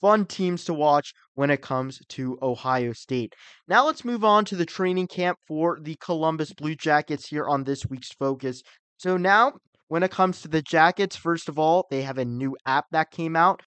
fun 0.01 0.25
teams 0.25 0.65
to 0.65 0.73
watch 0.73 1.13
when 1.35 1.49
it 1.49 1.61
comes 1.61 2.01
to 2.09 2.37
Ohio 2.41 2.93
State. 2.93 3.33
Now 3.67 3.85
let's 3.85 4.05
move 4.05 4.23
on 4.23 4.45
to 4.45 4.55
the 4.55 4.65
training 4.65 5.07
camp 5.07 5.37
for 5.47 5.79
the 5.81 5.95
Columbus 6.01 6.53
Blue 6.53 6.75
Jackets 6.75 7.27
here 7.27 7.47
on 7.47 7.63
this 7.63 7.85
week's 7.85 8.11
focus. 8.11 8.61
So 8.97 9.15
now 9.15 9.53
when 9.89 10.03
it 10.03 10.11
comes 10.11 10.41
to 10.41 10.47
the 10.47 10.61
Jackets, 10.61 11.15
first 11.15 11.49
of 11.49 11.59
all, 11.59 11.85
they 11.89 12.03
have 12.03 12.17
a 12.17 12.25
new 12.25 12.55
app 12.65 12.85
that 12.91 13.11
came 13.11 13.35
out 13.35 13.61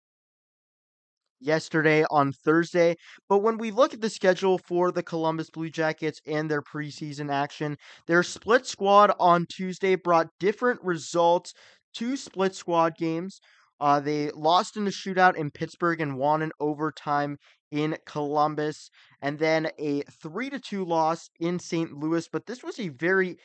yesterday 1.41 2.05
on 2.11 2.33
Thursday. 2.33 2.97
But 3.29 3.39
when 3.39 3.59
we 3.59 3.73
look 3.73 3.93
at 3.93 4.01
the 4.01 4.09
schedule 4.09 4.59
for 4.59 4.93
the 4.93 5.03
Columbus 5.03 5.51
Blue 5.51 5.69
Jackets 5.69 6.21
and 6.27 6.51
their 6.51 6.63
preseason 6.63 7.31
action, 7.31 7.77
their 8.07 8.23
split 8.23 8.67
squad 8.67 9.13
on 9.19 9.47
Tuesday 9.55 9.97
brought 9.97 10.29
different 10.39 10.81
results. 10.83 11.53
Two 11.93 12.17
split 12.17 12.55
squad 12.55 12.97
games. 12.97 13.41
Uh, 13.81 13.99
they 13.99 14.31
lost 14.31 14.77
in 14.77 14.85
the 14.85 14.93
shootout 14.93 15.35
in 15.35 15.51
Pittsburgh 15.51 16.01
and 16.01 16.17
won 16.17 16.41
in 16.41 16.53
overtime 16.61 17.37
in 17.73 17.97
Columbus, 18.07 18.91
and 19.23 19.39
then 19.39 19.69
a 19.79 20.03
three 20.23 20.51
to 20.51 20.61
two 20.61 20.85
loss 20.85 21.29
in 21.41 21.59
St. 21.59 21.93
Louis. 21.93 22.29
But 22.31 22.47
this 22.47 22.63
was 22.63 22.79
a 22.79 22.89
very 22.89 23.39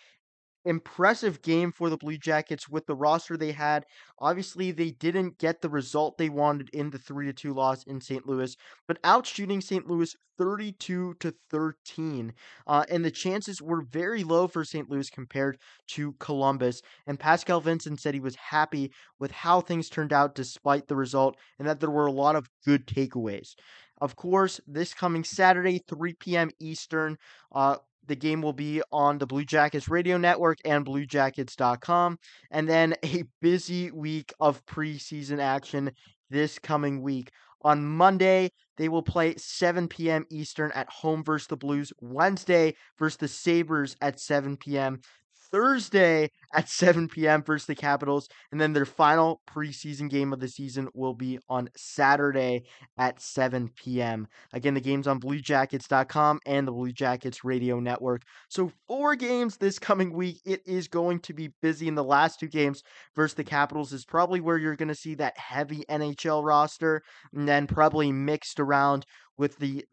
impressive 0.67 1.41
game 1.41 1.71
for 1.71 1.89
the 1.89 1.97
Blue 1.97 2.17
Jackets 2.17 2.67
with 2.67 2.85
the 2.85 2.95
roster 2.95 3.37
they 3.37 3.53
had. 3.53 3.85
Obviously, 4.19 4.71
they 4.71 4.91
didn't 4.91 5.37
get 5.37 5.61
the 5.61 5.69
result 5.69 6.17
they 6.17 6.29
wanted 6.29 6.69
in 6.69 6.89
the 6.89 6.97
3 6.99 7.25
to 7.27 7.33
2 7.33 7.53
loss 7.53 7.83
in 7.83 8.01
St. 8.01 8.27
Louis, 8.27 8.55
but 8.87 9.01
outshooting 9.01 9.63
St. 9.63 9.87
Louis 9.87 10.15
32 10.37 11.15
to 11.15 11.33
13. 11.49 12.33
Uh, 12.67 12.85
and 12.89 13.03
the 13.03 13.11
chances 13.11 13.61
were 13.61 13.81
very 13.81 14.23
low 14.23 14.47
for 14.47 14.63
St. 14.63 14.89
Louis 14.89 15.09
compared 15.09 15.57
to 15.87 16.13
Columbus. 16.19 16.81
And 17.07 17.19
Pascal 17.19 17.61
Vincent 17.61 17.99
said 17.99 18.13
he 18.13 18.19
was 18.19 18.35
happy 18.35 18.91
with 19.19 19.31
how 19.31 19.61
things 19.61 19.89
turned 19.89 20.13
out 20.13 20.35
despite 20.35 20.87
the 20.87 20.95
result 20.95 21.37
and 21.57 21.67
that 21.67 21.79
there 21.79 21.89
were 21.89 22.05
a 22.05 22.11
lot 22.11 22.35
of 22.35 22.49
good 22.65 22.85
takeaways. 22.85 23.55
Of 23.99 24.15
course, 24.15 24.61
this 24.67 24.93
coming 24.93 25.23
Saturday, 25.23 25.79
3 25.79 26.13
p.m. 26.13 26.51
Eastern, 26.59 27.17
uh, 27.51 27.77
the 28.07 28.15
game 28.15 28.41
will 28.41 28.53
be 28.53 28.81
on 28.91 29.17
the 29.17 29.27
Blue 29.27 29.45
Jackets 29.45 29.89
radio 29.89 30.17
network 30.17 30.59
and 30.65 30.85
bluejackets.com. 30.85 32.17
And 32.51 32.67
then 32.67 32.95
a 33.05 33.23
busy 33.41 33.91
week 33.91 34.33
of 34.39 34.65
preseason 34.65 35.39
action 35.39 35.91
this 36.29 36.59
coming 36.59 37.01
week. 37.01 37.31
On 37.63 37.85
Monday, 37.85 38.51
they 38.77 38.87
will 38.87 39.01
play 39.01 39.35
7 39.35 39.87
p.m. 39.87 40.25
Eastern 40.29 40.71
at 40.73 40.89
home 40.89 41.23
versus 41.23 41.47
the 41.47 41.57
Blues. 41.57 41.91
Wednesday 41.99 42.75
versus 42.99 43.17
the 43.17 43.27
Sabres 43.27 43.95
at 44.01 44.19
7 44.19 44.57
p.m. 44.57 45.01
Thursday 45.51 46.29
at 46.53 46.69
7 46.69 47.07
p.m. 47.07 47.43
versus 47.43 47.67
the 47.67 47.75
Capitals. 47.75 48.27
And 48.51 48.59
then 48.59 48.73
their 48.73 48.85
final 48.85 49.41
preseason 49.49 50.09
game 50.09 50.33
of 50.33 50.39
the 50.39 50.47
season 50.47 50.89
will 50.93 51.13
be 51.13 51.39
on 51.49 51.69
Saturday 51.75 52.63
at 52.97 53.21
7 53.21 53.69
p.m. 53.75 54.27
Again, 54.53 54.73
the 54.73 54.81
game's 54.81 55.07
on 55.07 55.19
BlueJackets.com 55.19 56.39
and 56.45 56.67
the 56.67 56.71
Blue 56.71 56.91
Jackets 56.91 57.43
Radio 57.43 57.79
Network. 57.79 58.23
So, 58.49 58.71
four 58.87 59.15
games 59.15 59.57
this 59.57 59.79
coming 59.79 60.13
week. 60.13 60.41
It 60.45 60.61
is 60.65 60.87
going 60.87 61.19
to 61.21 61.33
be 61.33 61.49
busy. 61.61 61.87
In 61.87 61.95
the 61.95 62.03
last 62.03 62.39
two 62.39 62.47
games 62.47 62.83
versus 63.15 63.35
the 63.35 63.43
Capitals 63.43 63.93
is 63.93 64.05
probably 64.05 64.39
where 64.39 64.57
you're 64.57 64.75
going 64.75 64.87
to 64.87 64.95
see 64.95 65.15
that 65.15 65.37
heavy 65.37 65.83
NHL 65.89 66.43
roster, 66.43 67.01
and 67.33 67.47
then 67.47 67.67
probably 67.67 68.11
mixed 68.11 68.59
around 68.59 69.05
with 69.37 69.57
the 69.57 69.85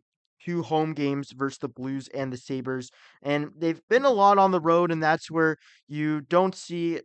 two 0.45 0.63
home 0.63 0.95
games 0.95 1.33
versus 1.33 1.59
the 1.59 1.69
Blues 1.69 2.09
and 2.15 2.33
the 2.33 2.37
Sabres. 2.37 2.91
And 3.23 3.51
they've 3.57 3.81
been 3.89 4.05
a 4.05 4.11
lot 4.11 4.39
on 4.39 4.51
the 4.51 4.61
road, 4.61 4.91
and 4.91 5.03
that's 5.03 5.31
where 5.31 5.57
you 5.89 6.21
don't 6.23 6.55
see 6.55 7.01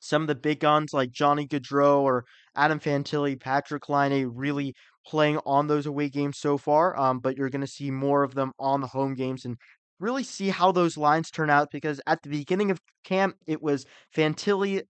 some 0.00 0.22
of 0.22 0.28
the 0.28 0.34
big 0.34 0.60
guns 0.60 0.92
like 0.92 1.10
Johnny 1.10 1.46
Gaudreau 1.46 2.00
or 2.00 2.24
Adam 2.56 2.80
Fantilli, 2.80 3.38
Patrik 3.38 3.88
Laine 3.88 4.30
really 4.34 4.74
playing 5.06 5.38
on 5.44 5.66
those 5.66 5.86
away 5.86 6.08
games 6.08 6.38
so 6.38 6.58
far. 6.58 6.98
Um, 6.98 7.20
but 7.20 7.36
you're 7.36 7.50
going 7.50 7.60
to 7.60 7.66
see 7.66 7.90
more 7.90 8.22
of 8.22 8.34
them 8.34 8.52
on 8.58 8.80
the 8.80 8.86
home 8.86 9.14
games 9.14 9.44
and 9.44 9.56
really 9.98 10.24
see 10.24 10.48
how 10.48 10.72
those 10.72 10.96
lines 10.96 11.30
turn 11.30 11.50
out 11.50 11.68
because 11.70 12.00
at 12.06 12.22
the 12.22 12.30
beginning 12.30 12.70
of 12.70 12.80
camp, 13.04 13.36
it 13.46 13.62
was 13.62 13.84
Fantilli 14.16 14.82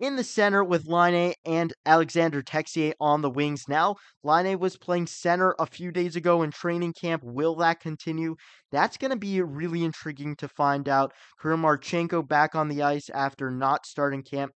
in 0.00 0.16
the 0.16 0.24
center 0.24 0.62
with 0.62 0.86
Laine 0.86 1.34
and 1.44 1.72
Alexander 1.84 2.42
Texier 2.42 2.92
on 3.00 3.22
the 3.22 3.30
wings. 3.30 3.64
Now, 3.68 3.96
Laine 4.22 4.58
was 4.58 4.76
playing 4.76 5.06
center 5.06 5.54
a 5.58 5.66
few 5.66 5.90
days 5.90 6.16
ago 6.16 6.42
in 6.42 6.50
training 6.50 6.94
camp. 6.94 7.22
Will 7.24 7.56
that 7.56 7.80
continue? 7.80 8.36
That's 8.70 8.96
going 8.96 9.10
to 9.10 9.16
be 9.16 9.40
really 9.42 9.84
intriguing 9.84 10.36
to 10.36 10.48
find 10.48 10.88
out. 10.88 11.12
Kirill 11.40 11.58
Marchenko 11.58 12.26
back 12.26 12.54
on 12.54 12.68
the 12.68 12.82
ice 12.82 13.10
after 13.10 13.50
not 13.50 13.86
starting 13.86 14.22
camp 14.22 14.52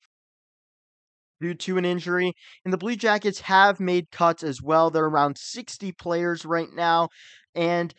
due 1.40 1.54
to 1.54 1.76
an 1.76 1.84
injury. 1.84 2.32
And 2.64 2.72
the 2.72 2.78
Blue 2.78 2.96
Jackets 2.96 3.40
have 3.40 3.80
made 3.80 4.10
cuts 4.10 4.42
as 4.42 4.62
well. 4.62 4.90
They're 4.90 5.04
around 5.04 5.36
60 5.38 5.92
players 5.92 6.44
right 6.44 6.68
now. 6.72 7.08
And 7.54 7.92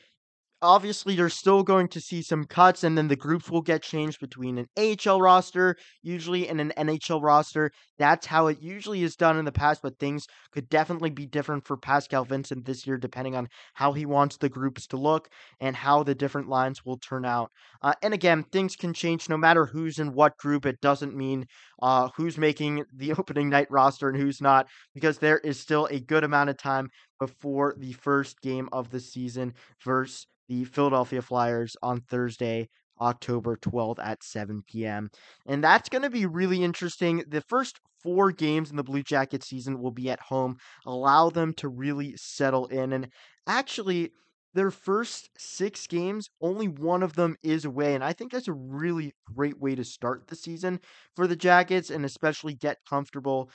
obviously 0.63 1.13
you're 1.13 1.29
still 1.29 1.61
going 1.61 1.89
to 1.89 1.99
see 1.99 2.21
some 2.21 2.45
cuts 2.45 2.83
and 2.83 2.97
then 2.97 3.09
the 3.09 3.15
groups 3.15 3.51
will 3.51 3.61
get 3.61 3.83
changed 3.83 4.19
between 4.19 4.57
an 4.57 4.67
AHL 4.77 5.21
roster 5.21 5.75
usually 6.01 6.47
and 6.47 6.61
an 6.61 6.71
NHL 6.77 7.21
roster. 7.21 7.69
That's 7.99 8.25
how 8.25 8.47
it 8.47 8.61
usually 8.61 9.03
is 9.03 9.17
done 9.17 9.37
in 9.37 9.45
the 9.45 9.51
past, 9.51 9.81
but 9.83 9.99
things 9.99 10.25
could 10.53 10.69
definitely 10.69 11.09
be 11.09 11.25
different 11.25 11.67
for 11.67 11.75
Pascal 11.77 12.23
Vincent 12.23 12.65
this 12.65 12.87
year 12.87 12.97
depending 12.97 13.35
on 13.35 13.49
how 13.73 13.91
he 13.91 14.05
wants 14.05 14.37
the 14.37 14.49
groups 14.49 14.87
to 14.87 14.97
look 14.97 15.27
and 15.59 15.75
how 15.75 16.01
the 16.01 16.15
different 16.15 16.47
lines 16.47 16.85
will 16.85 16.97
turn 16.97 17.25
out. 17.25 17.51
Uh, 17.81 17.93
and 18.01 18.13
again, 18.13 18.43
things 18.51 18.77
can 18.77 18.93
change 18.93 19.27
no 19.27 19.37
matter 19.37 19.65
who's 19.65 19.99
in 19.99 20.13
what 20.13 20.37
group. 20.37 20.65
It 20.65 20.79
doesn't 20.81 21.15
mean 21.15 21.45
uh, 21.81 22.09
who's 22.15 22.37
making 22.37 22.85
the 22.95 23.11
opening 23.11 23.49
night 23.49 23.67
roster 23.69 24.07
and 24.07 24.17
who's 24.17 24.41
not 24.41 24.67
because 24.93 25.17
there 25.17 25.39
is 25.39 25.59
still 25.59 25.87
a 25.91 25.99
good 25.99 26.23
amount 26.23 26.49
of 26.49 26.57
time 26.57 26.89
before 27.19 27.75
the 27.77 27.93
first 27.93 28.41
game 28.41 28.69
of 28.71 28.89
the 28.89 28.99
season 28.99 29.53
versus 29.83 30.25
the 30.47 30.65
Philadelphia 30.65 31.21
Flyers 31.21 31.75
on 31.81 32.01
Thursday, 32.01 32.69
October 32.99 33.57
12th 33.57 33.99
at 33.99 34.23
7 34.23 34.63
p.m. 34.67 35.09
And 35.45 35.63
that's 35.63 35.89
going 35.89 36.03
to 36.03 36.09
be 36.09 36.25
really 36.25 36.63
interesting. 36.63 37.23
The 37.27 37.41
first 37.41 37.79
four 38.01 38.31
games 38.31 38.69
in 38.69 38.75
the 38.75 38.83
Blue 38.83 39.03
Jacket 39.03 39.43
season 39.43 39.79
will 39.79 39.91
be 39.91 40.09
at 40.09 40.19
home, 40.19 40.57
allow 40.85 41.29
them 41.29 41.53
to 41.55 41.69
really 41.69 42.15
settle 42.17 42.67
in. 42.67 42.93
And 42.93 43.09
actually, 43.47 44.11
their 44.53 44.69
first 44.71 45.29
six 45.37 45.87
games, 45.87 46.29
only 46.39 46.67
one 46.67 47.01
of 47.01 47.13
them 47.13 47.35
is 47.41 47.65
away. 47.65 47.95
And 47.95 48.03
I 48.03 48.13
think 48.13 48.31
that's 48.31 48.47
a 48.47 48.53
really 48.53 49.13
great 49.33 49.59
way 49.59 49.73
to 49.73 49.83
start 49.83 50.27
the 50.27 50.35
season 50.35 50.79
for 51.15 51.25
the 51.25 51.35
Jackets 51.35 51.89
and 51.89 52.05
especially 52.05 52.53
get 52.53 52.77
comfortable 52.87 53.49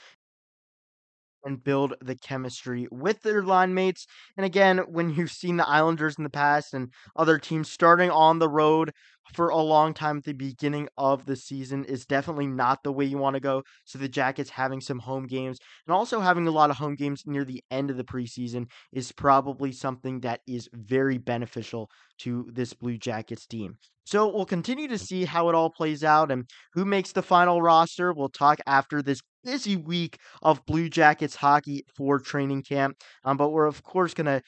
and 1.43 1.63
build 1.63 1.93
the 2.01 2.15
chemistry 2.15 2.87
with 2.91 3.21
their 3.21 3.43
line 3.43 3.73
mates. 3.73 4.07
And 4.37 4.45
again, 4.45 4.79
when 4.87 5.09
you've 5.15 5.31
seen 5.31 5.57
the 5.57 5.67
Islanders 5.67 6.15
in 6.17 6.23
the 6.23 6.29
past 6.29 6.73
and 6.73 6.91
other 7.15 7.37
teams 7.37 7.69
starting 7.69 8.09
on 8.09 8.39
the 8.39 8.49
road 8.49 8.91
for 9.33 9.49
a 9.49 9.57
long 9.57 9.93
time 9.93 10.17
at 10.17 10.23
the 10.23 10.33
beginning 10.33 10.89
of 10.97 11.25
the 11.25 11.35
season 11.35 11.85
is 11.85 12.05
definitely 12.05 12.47
not 12.47 12.83
the 12.83 12.91
way 12.91 13.05
you 13.05 13.17
want 13.17 13.35
to 13.35 13.39
go. 13.39 13.63
So 13.85 13.99
the 13.99 14.09
Jackets 14.09 14.49
having 14.49 14.81
some 14.81 14.99
home 14.99 15.27
games 15.27 15.59
and 15.87 15.93
also 15.93 16.19
having 16.19 16.47
a 16.47 16.51
lot 16.51 16.69
of 16.69 16.77
home 16.77 16.95
games 16.95 17.23
near 17.25 17.43
the 17.43 17.63
end 17.69 17.91
of 17.91 17.97
the 17.97 18.03
preseason 18.03 18.67
is 18.91 19.11
probably 19.11 19.71
something 19.71 20.21
that 20.21 20.41
is 20.47 20.67
very 20.73 21.17
beneficial 21.17 21.89
to 22.19 22.49
this 22.51 22.73
Blue 22.73 22.97
Jackets 22.97 23.45
team. 23.45 23.77
So 24.05 24.27
we'll 24.27 24.45
continue 24.45 24.87
to 24.87 24.95
mm. 24.95 24.99
see 24.99 25.25
how 25.25 25.49
it 25.49 25.55
all 25.55 25.69
plays 25.69 26.03
out 26.03 26.31
and 26.31 26.49
who 26.73 26.83
makes 26.83 27.11
the 27.11 27.21
final 27.21 27.61
roster. 27.61 28.11
We'll 28.11 28.29
talk 28.29 28.59
after 28.65 29.03
this 29.03 29.21
busy 29.43 29.75
week 29.75 30.17
of 30.41 30.65
Blue 30.65 30.89
Jackets 30.89 31.35
hockey 31.35 31.85
for 31.95 32.19
training 32.19 32.63
camp. 32.63 32.97
Um, 33.23 33.37
but 33.37 33.49
we're, 33.49 33.65
of 33.65 33.83
course, 33.83 34.13
going 34.13 34.25
to 34.25 34.41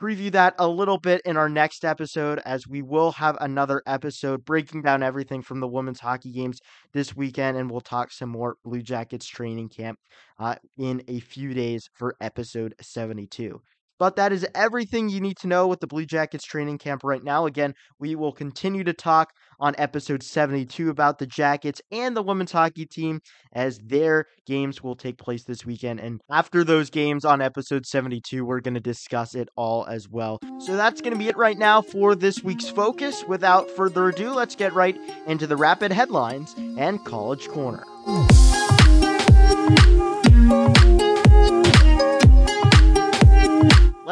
preview 0.00 0.30
that 0.30 0.54
a 0.58 0.68
little 0.68 0.98
bit 0.98 1.20
in 1.24 1.36
our 1.36 1.48
next 1.48 1.84
episode, 1.84 2.40
as 2.44 2.68
we 2.68 2.82
will 2.82 3.12
have 3.12 3.36
another 3.40 3.82
episode 3.86 4.44
breaking 4.44 4.82
down 4.82 5.02
everything 5.02 5.42
from 5.42 5.60
the 5.60 5.66
women's 5.66 6.00
hockey 6.00 6.30
games 6.30 6.60
this 6.92 7.16
weekend, 7.16 7.56
and 7.56 7.70
we'll 7.70 7.80
talk 7.80 8.12
some 8.12 8.28
more 8.28 8.56
Blue 8.64 8.80
Jackets 8.80 9.26
training 9.26 9.68
camp 9.68 9.98
uh, 10.38 10.54
in 10.76 11.02
a 11.08 11.18
few 11.20 11.52
days 11.52 11.88
for 11.94 12.14
episode 12.20 12.74
72. 12.80 13.60
But 13.98 14.16
that 14.16 14.32
is 14.32 14.46
everything 14.54 15.08
you 15.08 15.20
need 15.20 15.36
to 15.38 15.46
know 15.46 15.66
with 15.66 15.80
the 15.80 15.86
Blue 15.86 16.06
Jackets 16.06 16.44
training 16.44 16.78
camp 16.78 17.02
right 17.04 17.22
now. 17.22 17.46
Again, 17.46 17.74
we 17.98 18.14
will 18.14 18.32
continue 18.32 18.84
to 18.84 18.92
talk 18.92 19.32
on 19.60 19.74
episode 19.76 20.22
72 20.22 20.88
about 20.88 21.18
the 21.18 21.26
Jackets 21.26 21.82
and 21.90 22.16
the 22.16 22.22
women's 22.22 22.52
hockey 22.52 22.86
team 22.86 23.20
as 23.52 23.78
their 23.78 24.26
games 24.46 24.82
will 24.82 24.94
take 24.94 25.18
place 25.18 25.44
this 25.44 25.66
weekend. 25.66 26.00
And 26.00 26.20
after 26.30 26.62
those 26.62 26.90
games 26.90 27.24
on 27.24 27.40
episode 27.42 27.86
72, 27.86 28.44
we're 28.44 28.60
going 28.60 28.74
to 28.74 28.80
discuss 28.80 29.34
it 29.34 29.48
all 29.56 29.84
as 29.86 30.08
well. 30.08 30.38
So 30.60 30.76
that's 30.76 31.00
going 31.00 31.12
to 31.12 31.18
be 31.18 31.28
it 31.28 31.36
right 31.36 31.58
now 31.58 31.82
for 31.82 32.14
this 32.14 32.42
week's 32.44 32.68
focus. 32.68 33.24
Without 33.26 33.70
further 33.70 34.08
ado, 34.08 34.32
let's 34.32 34.54
get 34.54 34.72
right 34.74 34.96
into 35.26 35.46
the 35.46 35.56
rapid 35.56 35.92
headlines 35.92 36.54
and 36.56 37.04
College 37.04 37.48
Corner. 37.48 37.84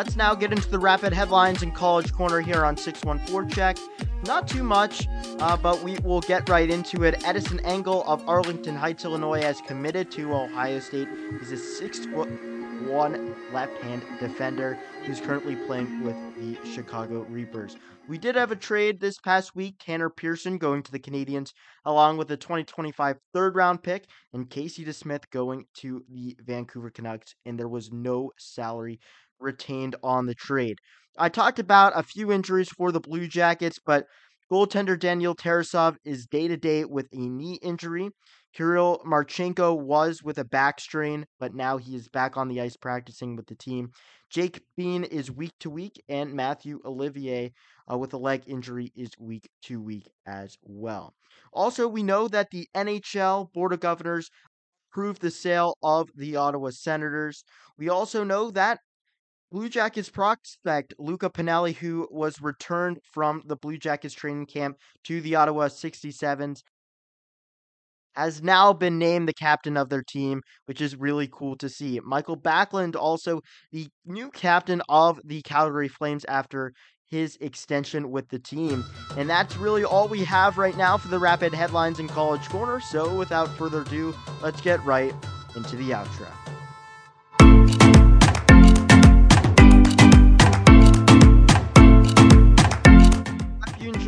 Let's 0.06 0.16
now 0.16 0.36
get 0.36 0.52
into 0.52 0.70
the 0.70 0.78
rapid 0.78 1.12
headlines 1.12 1.64
and 1.64 1.74
college 1.74 2.12
corner 2.12 2.40
here 2.40 2.64
on 2.64 2.76
6-1-Forecheck. 2.76 3.76
Not 4.24 4.46
too 4.46 4.62
much, 4.62 5.08
uh, 5.40 5.56
but 5.56 5.82
we 5.82 5.98
will 6.04 6.20
get 6.20 6.48
right 6.48 6.70
into 6.70 7.02
it. 7.02 7.26
Edison 7.26 7.58
Engel 7.64 8.04
of 8.06 8.26
Arlington 8.28 8.76
Heights, 8.76 9.04
Illinois, 9.04 9.42
has 9.42 9.60
committed 9.62 10.12
to 10.12 10.32
Ohio 10.32 10.78
State. 10.78 11.08
He's 11.40 11.50
a 11.50 11.56
six 11.56 12.06
foot 12.06 12.28
one 12.88 13.34
left 13.52 13.76
hand 13.78 14.04
defender 14.20 14.78
who's 15.04 15.20
currently 15.20 15.56
playing 15.56 16.04
with 16.04 16.16
the 16.36 16.56
Chicago 16.64 17.22
Reapers. 17.22 17.76
We 18.08 18.18
did 18.18 18.36
have 18.36 18.52
a 18.52 18.56
trade 18.56 19.00
this 19.00 19.18
past 19.18 19.56
week 19.56 19.76
Tanner 19.80 20.08
Pearson 20.08 20.58
going 20.58 20.84
to 20.84 20.92
the 20.92 21.00
Canadiens, 21.00 21.52
along 21.84 22.18
with 22.18 22.28
the 22.28 22.36
2025 22.36 23.16
third 23.34 23.56
round 23.56 23.82
pick, 23.82 24.06
and 24.32 24.48
Casey 24.48 24.84
DeSmith 24.84 25.24
going 25.32 25.64
to 25.78 26.04
the 26.08 26.36
Vancouver 26.44 26.90
Canucks, 26.90 27.34
and 27.44 27.58
there 27.58 27.68
was 27.68 27.90
no 27.90 28.30
salary 28.38 29.00
retained 29.38 29.96
on 30.02 30.26
the 30.26 30.34
trade. 30.34 30.78
I 31.18 31.28
talked 31.28 31.58
about 31.58 31.98
a 31.98 32.02
few 32.02 32.30
injuries 32.30 32.68
for 32.68 32.92
the 32.92 33.00
Blue 33.00 33.26
Jackets, 33.26 33.78
but 33.84 34.06
goaltender 34.52 34.98
Daniel 34.98 35.34
Tarasov 35.34 35.96
is 36.04 36.26
day 36.26 36.48
to 36.48 36.56
day 36.56 36.84
with 36.84 37.08
a 37.12 37.28
knee 37.28 37.58
injury. 37.62 38.10
Kirill 38.54 39.02
Marchenko 39.06 39.78
was 39.78 40.22
with 40.22 40.38
a 40.38 40.44
back 40.44 40.80
strain, 40.80 41.26
but 41.38 41.54
now 41.54 41.76
he 41.76 41.94
is 41.94 42.08
back 42.08 42.36
on 42.36 42.48
the 42.48 42.60
ice 42.60 42.76
practicing 42.76 43.36
with 43.36 43.46
the 43.46 43.54
team. 43.54 43.90
Jake 44.30 44.62
Bean 44.76 45.04
is 45.04 45.30
week 45.30 45.52
to 45.60 45.70
week, 45.70 46.02
and 46.08 46.32
Matthew 46.32 46.80
Olivier 46.84 47.52
uh, 47.90 47.98
with 47.98 48.14
a 48.14 48.18
leg 48.18 48.44
injury 48.46 48.92
is 48.96 49.10
week 49.18 49.48
to 49.64 49.80
week 49.80 50.10
as 50.26 50.56
well. 50.62 51.14
Also, 51.52 51.86
we 51.86 52.02
know 52.02 52.28
that 52.28 52.50
the 52.50 52.68
NHL 52.74 53.52
Board 53.52 53.72
of 53.72 53.80
Governors 53.80 54.30
approved 54.90 55.20
the 55.20 55.30
sale 55.30 55.76
of 55.82 56.08
the 56.14 56.36
Ottawa 56.36 56.70
Senators. 56.70 57.44
We 57.76 57.88
also 57.88 58.24
know 58.24 58.50
that 58.52 58.80
Blue 59.52 59.68
Jackets 59.68 60.08
prospect 60.08 60.94
Luca 60.98 61.30
Pinelli, 61.30 61.74
who 61.74 62.08
was 62.10 62.40
returned 62.40 62.98
from 63.12 63.42
the 63.46 63.56
Blue 63.56 63.78
Jackets 63.78 64.14
training 64.14 64.46
camp 64.46 64.76
to 65.04 65.20
the 65.20 65.36
Ottawa 65.36 65.68
67s, 65.68 66.62
has 68.16 68.42
now 68.42 68.72
been 68.72 68.98
named 68.98 69.28
the 69.28 69.34
captain 69.34 69.76
of 69.76 69.88
their 69.88 70.02
team, 70.02 70.40
which 70.64 70.80
is 70.80 70.96
really 70.96 71.28
cool 71.30 71.56
to 71.58 71.68
see. 71.68 72.00
Michael 72.02 72.36
Backlund, 72.36 72.96
also 72.96 73.40
the 73.70 73.86
new 74.04 74.30
captain 74.30 74.82
of 74.88 75.20
the 75.24 75.42
Calgary 75.42 75.88
Flames 75.88 76.24
after 76.24 76.72
his 77.08 77.36
extension 77.40 78.10
with 78.10 78.28
the 78.30 78.38
team. 78.38 78.84
And 79.16 79.30
that's 79.30 79.56
really 79.56 79.84
all 79.84 80.08
we 80.08 80.24
have 80.24 80.58
right 80.58 80.76
now 80.76 80.96
for 80.96 81.08
the 81.08 81.20
rapid 81.20 81.54
headlines 81.54 82.00
in 82.00 82.08
College 82.08 82.48
Corner. 82.48 82.80
So 82.80 83.14
without 83.14 83.48
further 83.56 83.82
ado, 83.82 84.14
let's 84.42 84.60
get 84.60 84.84
right 84.84 85.14
into 85.54 85.76
the 85.76 85.90
outro. 85.90 86.55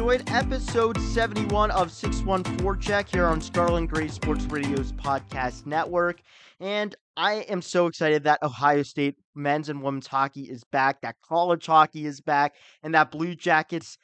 Enjoyed 0.08 0.30
episode 0.30 0.98
71 0.98 1.70
of 1.70 1.88
6-1-Forecheck 1.88 3.10
here 3.10 3.26
on 3.26 3.42
Scarlet 3.42 3.88
Gray 3.88 4.08
Sports 4.08 4.46
Radio's 4.46 4.90
podcast 4.92 5.66
network. 5.66 6.22
And 6.60 6.96
I 7.18 7.40
am 7.50 7.60
so 7.60 7.88
excited 7.88 8.24
that 8.24 8.42
Ohio 8.42 8.82
State 8.84 9.16
men's 9.34 9.68
and 9.68 9.82
women's 9.82 10.06
hockey 10.06 10.44
is 10.44 10.64
back, 10.64 11.02
that 11.02 11.16
college 11.22 11.66
hockey 11.66 12.06
is 12.06 12.22
back, 12.22 12.54
and 12.82 12.94
that 12.94 13.10
Blue 13.10 13.34
Jackets 13.34 13.98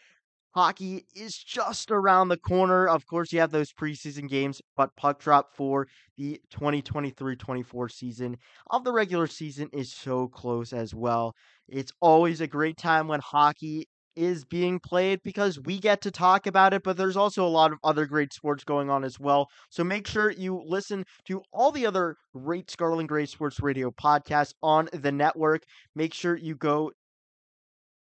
hockey 0.55 1.07
is 1.17 1.38
just 1.38 1.90
around 1.90 2.29
the 2.29 2.37
corner. 2.37 2.87
Of 2.87 3.07
course, 3.07 3.33
you 3.33 3.40
have 3.40 3.51
those 3.51 3.73
preseason 3.73 4.29
games, 4.29 4.61
but 4.77 4.95
puck 4.97 5.21
drop 5.21 5.55
for 5.55 5.88
the 6.19 6.38
2023 6.51 7.35
24 7.35 7.88
season 7.88 8.37
of 8.71 8.85
the 8.85 8.93
regular 8.93 9.27
season 9.27 9.71
is 9.73 9.90
so 9.90 10.29
close 10.29 10.75
as 10.75 10.95
well. 10.95 11.35
It's 11.67 11.93
always 12.03 12.43
a 12.43 12.47
great 12.47 12.77
time 12.77 13.09
when 13.09 13.21
hockey 13.21 13.88
is 14.16 14.44
being 14.44 14.79
played 14.79 15.20
because 15.22 15.61
we 15.61 15.79
get 15.79 16.00
to 16.03 16.11
talk 16.11 16.46
about 16.46 16.74
it, 16.74 16.83
but 16.83 16.96
there's 16.96 17.16
also 17.16 17.44
a 17.44 17.48
lot 17.48 17.72
of 17.72 17.79
other 17.85 18.07
great 18.07 18.33
sports 18.33 18.64
going 18.64 18.90
on 18.90 19.05
as 19.05 19.18
well. 19.18 19.48
So 19.70 19.85
make 19.85 20.07
sure 20.07 20.31
you 20.31 20.62
listen 20.66 21.05
to 21.27 21.42
all 21.53 21.72
the 21.72 21.87
other 21.87 22.16
great 22.35 22.70
Scarlet 22.70 23.07
Gray 23.07 23.27
Sports 23.27 23.61
Radio 23.61 23.90
podcasts 23.90 24.55
on 24.62 24.88
the 24.92 25.12
network. 25.12 25.62
Make 25.94 26.14
sure 26.14 26.37
you 26.37 26.57
go. 26.57 26.92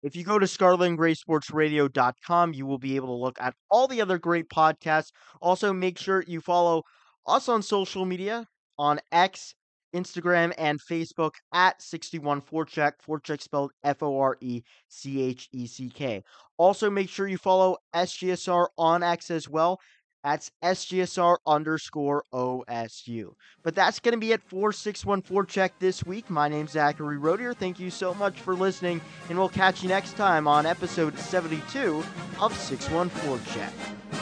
If 0.03 0.15
you 0.15 0.23
go 0.23 0.37
to 0.37 0.45
scarletandgraysportsradio.com, 0.45 2.53
you 2.53 2.65
will 2.65 2.77
be 2.77 2.95
able 2.95 3.07
to 3.07 3.23
look 3.23 3.37
at 3.41 3.55
all 3.71 3.87
the 3.87 4.01
other 4.01 4.19
great 4.19 4.49
podcasts. 4.49 5.09
Also, 5.41 5.73
make 5.73 5.97
sure 5.97 6.23
you 6.27 6.41
follow 6.41 6.83
us 7.25 7.49
on 7.49 7.63
social 7.63 8.05
media 8.05 8.45
on 8.77 8.99
X 9.11 9.55
Instagram, 9.95 10.53
and 10.57 10.79
Facebook 10.79 11.31
at 11.53 11.79
61forecheck, 11.79 12.93
forecheck 13.07 13.41
spelled 13.41 13.71
F 13.83 14.03
O 14.03 14.19
R 14.19 14.37
E 14.41 14.61
C 14.89 15.23
H 15.23 15.47
E 15.51 15.65
C 15.65 15.89
K. 15.89 16.23
Also, 16.57 16.89
make 16.89 17.09
sure 17.09 17.27
you 17.27 17.37
follow 17.37 17.77
SGSR 17.95 18.67
on 18.77 19.03
X 19.03 19.31
as 19.31 19.49
well 19.49 19.79
That's 20.25 20.49
SGSR 20.63 21.37
underscore 21.45 22.23
OSU. 22.33 23.33
But 23.63 23.75
that's 23.75 23.99
going 23.99 24.13
to 24.13 24.17
be 24.17 24.31
it 24.31 24.41
for 24.41 24.71
6-1-Forecheck 24.71 25.69
this 25.77 26.03
week. 26.03 26.31
My 26.31 26.47
name's 26.47 26.71
Zachary 26.71 27.19
Rodier. 27.19 27.53
Thank 27.53 27.79
you 27.79 27.91
so 27.91 28.15
much 28.15 28.41
for 28.41 28.55
listening, 28.55 29.01
and 29.29 29.37
we'll 29.37 29.49
catch 29.49 29.83
you 29.83 29.89
next 29.89 30.17
time 30.17 30.47
on 30.47 30.65
episode 30.65 31.15
72 31.19 32.03
of 32.41 32.51
6-1-Forecheck. 32.53 33.69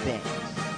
Thanks. 0.03 0.72